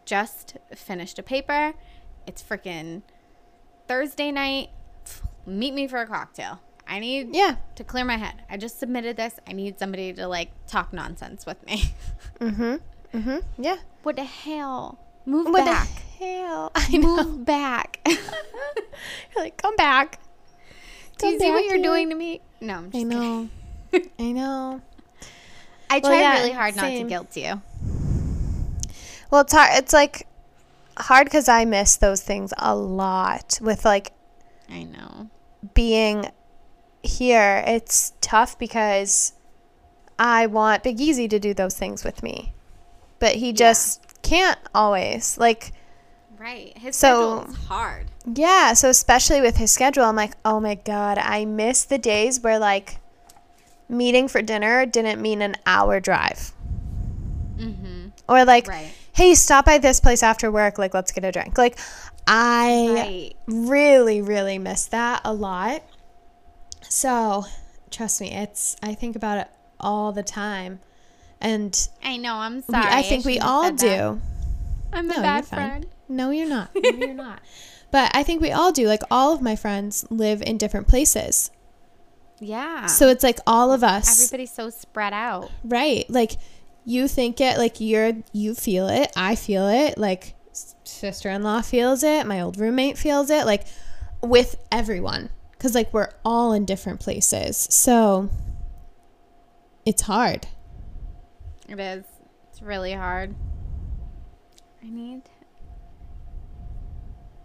[0.04, 1.72] just finished a paper.
[2.26, 3.00] It's freaking
[3.88, 4.68] Thursday night.
[5.46, 6.60] Meet me for a cocktail.
[6.86, 8.42] I need yeah to clear my head.
[8.50, 9.40] I just submitted this.
[9.48, 11.94] I need somebody to like talk nonsense with me.
[12.40, 12.80] mhm
[13.14, 14.98] mhm yeah what the hell?
[15.24, 15.88] Move What back.
[16.18, 16.72] the hell?
[16.74, 17.24] I know.
[17.24, 18.00] Move back.
[18.06, 18.18] You're
[19.44, 20.18] like, come back.
[21.22, 22.40] Do you see what you're doing to me?
[22.60, 23.48] No, I'm just I know.
[24.18, 24.82] I know.
[25.90, 27.60] I Well, try yeah, really hard not to guilt you.
[29.30, 29.70] Well, it's hard.
[29.74, 30.26] It's like
[30.98, 34.12] hard because I miss those things a lot with like
[34.70, 35.28] I know.
[35.74, 36.30] being
[37.02, 37.62] here.
[37.66, 39.32] It's tough because
[40.18, 42.52] I want Big Easy to do those things with me,
[43.18, 45.36] but he just can't always.
[45.38, 45.72] Like,
[46.38, 46.76] Right.
[46.76, 48.06] His So- schedule's hard.
[48.26, 48.72] Yeah.
[48.74, 52.58] So, especially with his schedule, I'm like, oh my God, I miss the days where
[52.58, 52.98] like
[53.88, 56.52] meeting for dinner didn't mean an hour drive.
[57.56, 58.08] Mm-hmm.
[58.28, 58.92] Or like, Right.
[59.12, 60.78] hey, stop by this place after work.
[60.78, 61.58] Like, let's get a drink.
[61.58, 61.78] Like,
[62.26, 63.32] I Right.
[63.46, 65.82] really, really miss that a lot.
[66.88, 67.44] So,
[67.90, 69.48] trust me, it's, I think about it
[69.80, 70.80] all the time.
[71.40, 72.34] And I know.
[72.34, 72.86] I'm we- sorry.
[72.86, 73.86] I think we all do.
[73.86, 74.18] that.
[74.92, 75.86] I'm No, a bad friend.
[76.08, 76.70] No, you're not.
[76.74, 77.40] No, you're not.
[77.92, 78.88] But I think we all do.
[78.88, 81.52] Like, all of my friends live in different places.
[82.40, 82.86] Yeah.
[82.86, 84.20] So, it's like all of us.
[84.20, 85.52] everybody's so spread out.
[85.62, 86.10] Right.
[86.10, 86.32] Like
[86.84, 90.34] you think it, like you're you feel it, I feel it, like
[90.84, 93.64] sister-in-law feels it, my old roommate feels it, like
[94.20, 97.56] with everyone cuz like we're all in different places.
[97.70, 98.30] So
[99.86, 100.46] it's hard.
[101.68, 102.04] It is.
[102.50, 103.34] It's really hard.
[104.82, 105.22] I need.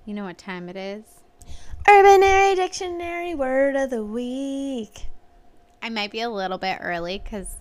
[0.07, 1.03] You know what time it is?
[1.85, 5.07] Urbanary dictionary word of the week.
[5.81, 7.57] I might be a little bit early because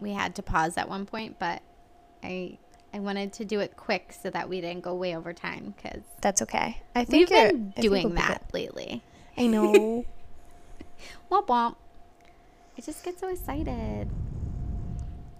[0.00, 1.60] we had to pause at one point, but
[2.24, 2.56] I
[2.94, 6.00] I wanted to do it quick so that we didn't go way over time because
[6.22, 6.80] That's okay.
[6.94, 9.02] I think we've been doing that lately.
[9.36, 10.06] I know.
[11.30, 11.76] Womp womp.
[12.78, 14.08] I just get so excited.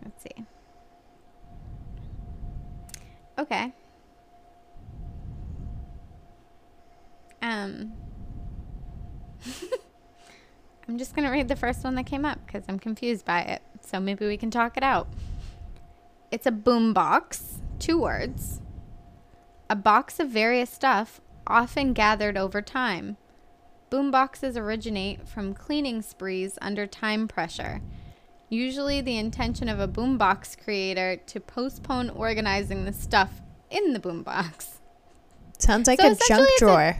[0.05, 0.45] Let's see.
[3.39, 3.73] Okay.
[7.43, 7.93] Um.
[10.88, 13.62] I'm just gonna read the first one that came up because I'm confused by it.
[13.80, 15.09] So maybe we can talk it out.
[16.30, 18.61] It's a boom box, two words.
[19.68, 23.16] A box of various stuff, often gathered over time.
[23.88, 27.80] Boom boxes originate from cleaning sprees under time pressure.
[28.49, 34.78] Usually, the intention of a boombox creator to postpone organizing the stuff in the boombox.
[35.59, 36.97] Sounds like So a junk drawer.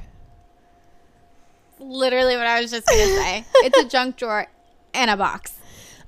[1.81, 3.45] Literally, what I was just gonna say.
[3.57, 4.47] It's a junk drawer
[4.95, 5.55] and a box.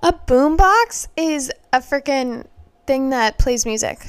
[0.03, 2.47] A boombox is a freaking
[2.87, 4.05] thing that plays music.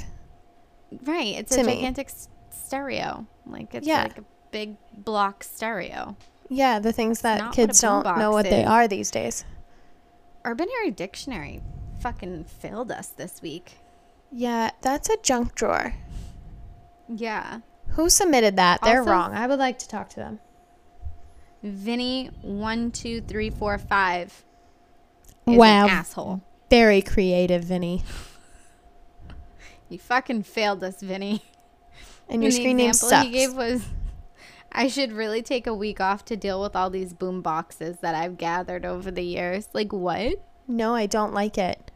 [1.04, 1.36] Right.
[1.36, 1.76] It's a me.
[1.76, 3.26] gigantic s- stereo.
[3.46, 4.04] Like it's Yeah.
[4.04, 6.16] like a big block stereo.
[6.50, 9.46] Yeah, the things that not kids don't know what they are these days.
[10.46, 11.62] Urbanary Dictionary
[12.00, 13.78] fucking failed us this week.
[14.32, 15.94] Yeah, that's a junk drawer.
[17.08, 17.60] Yeah.
[17.90, 18.82] Who submitted that?
[18.82, 19.34] They're wrong.
[19.34, 20.40] I would like to talk to them.
[21.64, 24.44] Vinny one two three four five.
[25.48, 25.86] Is Wow.
[25.86, 26.42] An asshole.
[26.70, 28.04] Very creative, Vinny.
[29.90, 31.44] You fucking failed us, Vinny.
[32.30, 33.26] And your screen name sucks.
[33.28, 33.86] he gave was
[34.72, 38.16] I should really take a week off to deal with all these boom boxes that
[38.16, 39.68] I've gathered over the years.
[39.74, 40.42] Like what?
[40.66, 41.92] no, I don't like it.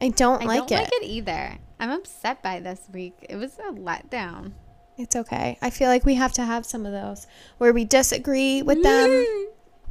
[0.00, 0.74] I don't I like don't it.
[0.74, 1.58] I don't like it either.
[1.80, 3.16] I'm upset by this week.
[3.28, 4.52] It was a letdown.
[4.98, 5.58] It's okay.
[5.60, 7.26] I feel like we have to have some of those
[7.58, 9.46] where we disagree with them.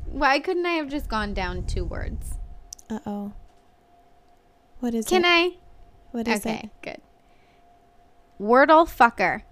[0.05, 2.35] Why couldn't I have just gone down two words?
[2.89, 3.33] Uh oh.
[4.79, 5.09] What is it?
[5.09, 5.27] Can it?
[5.27, 5.51] I?
[6.11, 6.49] What is it?
[6.49, 7.01] Okay, good.
[8.39, 9.43] Wordle fucker.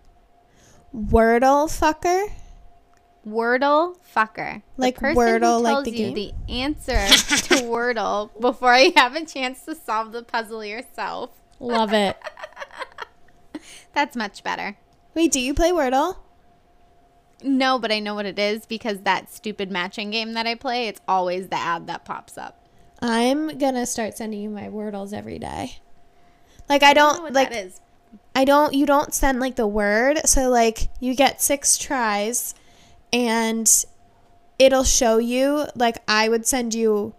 [0.96, 2.28] Wordle fucker?
[3.28, 4.62] Wordle fucker.
[4.78, 6.14] Like the person Wordle, who like tells the you game?
[6.14, 11.32] the answer to Wordle before you have a chance to solve the puzzle yourself.
[11.60, 12.18] Love it.
[13.94, 14.78] That's much better.
[15.14, 16.18] Wait, do you play Wordle?
[17.44, 20.88] No, but I know what it is because that stupid matching game that I play,
[20.88, 22.68] it's always the ad that pops up.
[23.00, 25.80] I'm gonna start sending you my Wordles every day.
[26.70, 27.52] Like I I don't know what like.
[28.36, 32.56] I don't you don't send like the word so like you get 6 tries
[33.12, 33.70] and
[34.58, 37.16] it'll show you like I would send you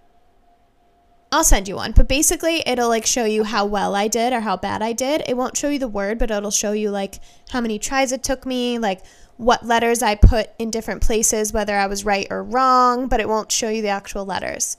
[1.34, 4.40] I'll send you one but basically it'll like show you how well I did or
[4.40, 7.18] how bad I did it won't show you the word but it'll show you like
[7.50, 9.04] how many tries it took me like
[9.36, 13.28] what letters I put in different places whether I was right or wrong but it
[13.28, 14.76] won't show you the actual letters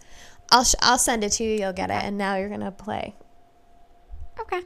[0.50, 2.72] I'll sh- I'll send it to you you'll get it and now you're going to
[2.72, 3.16] play
[4.40, 4.62] Okay.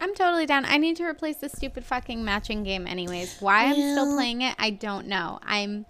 [0.00, 0.64] I'm totally down.
[0.64, 3.36] I need to replace this stupid fucking matching game anyways.
[3.38, 5.38] Why I'm still playing it, I don't know.
[5.44, 5.86] I'm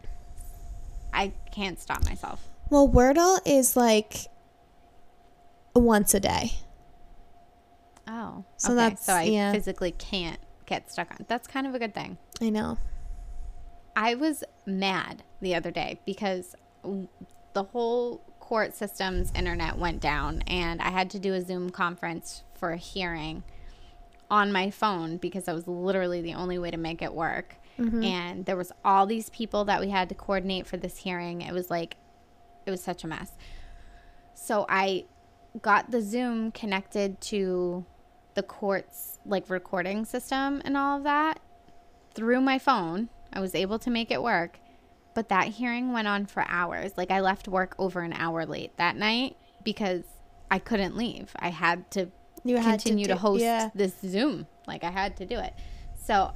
[1.14, 2.46] I can't stop myself.
[2.70, 4.26] Well, Wordle is like
[5.74, 6.52] once a day.
[8.06, 8.44] Oh.
[8.56, 8.76] So okay.
[8.76, 9.52] that's- so I yeah.
[9.52, 11.24] physically can't get stuck on.
[11.28, 12.18] That's kind of a good thing.
[12.40, 12.78] I know.
[13.94, 16.54] I was mad the other day because
[17.52, 22.42] the whole court system's internet went down and I had to do a Zoom conference
[22.54, 23.42] for a hearing
[24.30, 27.56] on my phone because that was literally the only way to make it work.
[27.78, 28.02] Mm-hmm.
[28.02, 31.42] And there was all these people that we had to coordinate for this hearing.
[31.42, 31.96] It was like
[32.64, 33.32] it was such a mess.
[34.34, 35.04] So I
[35.60, 37.84] got the Zoom connected to
[38.34, 41.40] the court's like recording system and all of that
[42.14, 43.08] through my phone.
[43.32, 44.58] I was able to make it work.
[45.14, 46.92] But that hearing went on for hours.
[46.96, 50.04] Like I left work over an hour late that night because
[50.50, 51.32] I couldn't leave.
[51.36, 52.08] I had to
[52.44, 53.68] You had to continue to, do- host yeah.
[53.74, 54.46] this Zoom.
[54.66, 55.52] Like I had to do it.
[56.02, 56.32] So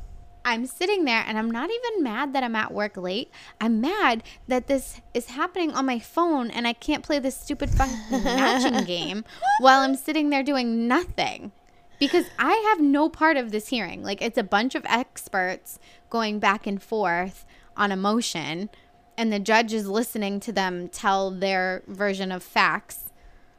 [0.47, 3.33] I'm sitting there and I'm not even mad that I'm at work late.
[3.61, 7.69] I'm mad that this is happening on my phone and I can't play this stupid
[7.69, 9.25] fucking matching game
[9.59, 11.51] while I'm sitting there doing nothing.
[11.99, 14.05] Because I have no part of this hearing.
[14.05, 15.81] Like it's a bunch of experts
[16.11, 17.45] going back and forth
[17.77, 18.71] on emotion
[19.19, 23.11] and the judge is listening to them tell their version of facts.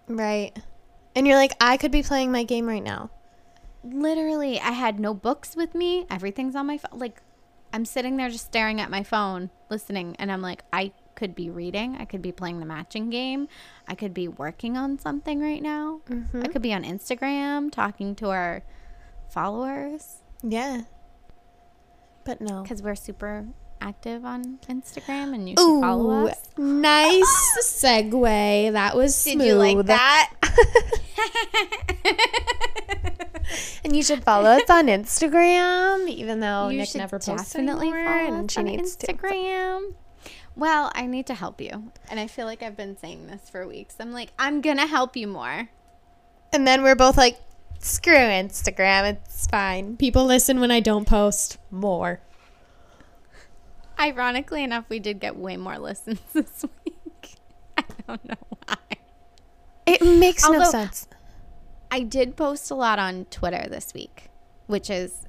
[0.07, 0.57] Right.
[1.15, 3.09] And you're like, I could be playing my game right now.
[3.84, 7.21] Literally i had no books with me everything's on my phone like
[7.73, 11.49] i'm sitting there just staring at my phone listening and i'm like i could be
[11.49, 13.47] reading i could be playing the matching game
[13.88, 16.41] i could be working on something right now i mm-hmm.
[16.43, 18.63] could be on instagram talking to our
[19.30, 20.82] followers Yeah.
[22.23, 22.61] But no.
[22.61, 23.47] because we're super
[23.80, 28.71] active on instagram and you should follow us nice segue.
[28.71, 29.39] That was smooth.
[29.39, 30.34] did you like that
[33.83, 38.05] And you should follow us on Instagram, even though you Nic never posts definitely anymore,
[38.05, 39.07] follow and she on needs to.
[39.07, 39.93] Instagram.
[40.55, 43.67] Well, I need to help you, and I feel like I've been saying this for
[43.67, 43.95] weeks.
[43.99, 45.69] I'm like, I'm gonna help you more.
[46.51, 47.39] And then we're both like,
[47.79, 49.11] screw Instagram.
[49.11, 49.97] It's fine.
[49.97, 52.21] People listen when I don't post more.
[53.99, 57.35] Ironically enough, we did get way more listens this week.
[57.77, 58.35] I don't know
[58.67, 58.77] why.
[59.85, 61.07] It makes no sense.
[61.91, 64.29] I did post a lot on Twitter this week,
[64.67, 65.25] which is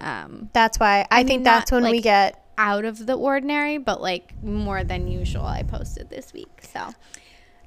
[0.00, 2.42] um, That's why I, I mean, think that's when we get.
[2.58, 5.44] out of the ordinary, but like more than usual.
[5.44, 6.90] I posted this week, so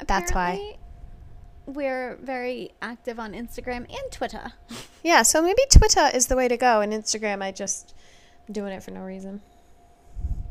[0.07, 0.77] That's why.
[1.65, 4.53] we're very active on Instagram and Twitter.
[5.01, 7.95] Yeah, so maybe Twitter is the way to go, and Instagram, I just
[8.51, 9.39] doing it for no reason.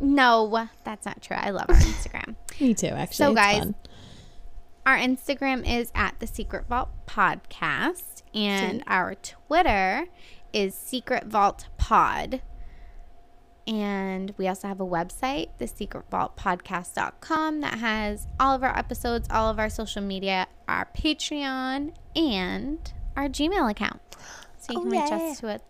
[0.01, 1.37] No, that's not true.
[1.39, 2.35] I love our Instagram.
[2.61, 3.15] Me too, actually.
[3.17, 3.75] So, guys,
[4.89, 10.07] our Instagram is at the Secret Vault Podcast, and our Twitter
[10.55, 12.41] is Secret Vault Pod.
[13.67, 19.59] And we also have a website, thesecretvaultpodcast.com, that has all of our episodes, all of
[19.59, 24.01] our social media, our Patreon, and our Gmail account.
[24.59, 25.17] So you Oh, can reach yeah.
[25.17, 25.63] us to it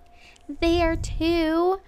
[0.61, 1.81] there too.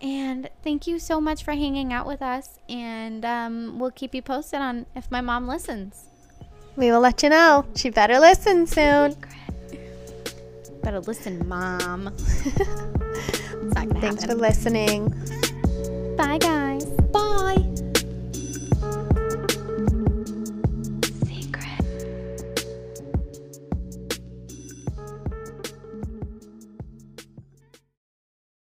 [0.00, 2.60] And thank you so much for hanging out with us.
[2.68, 6.10] And um, we'll keep you posted on if my mom listens.
[6.76, 7.64] We will let you know.
[7.74, 9.16] She better listen soon.
[10.82, 12.08] Better listen, mom.
[12.44, 15.08] it's not gonna Thanks for listening.
[16.16, 16.84] Bye, guys.
[16.84, 17.75] Bye.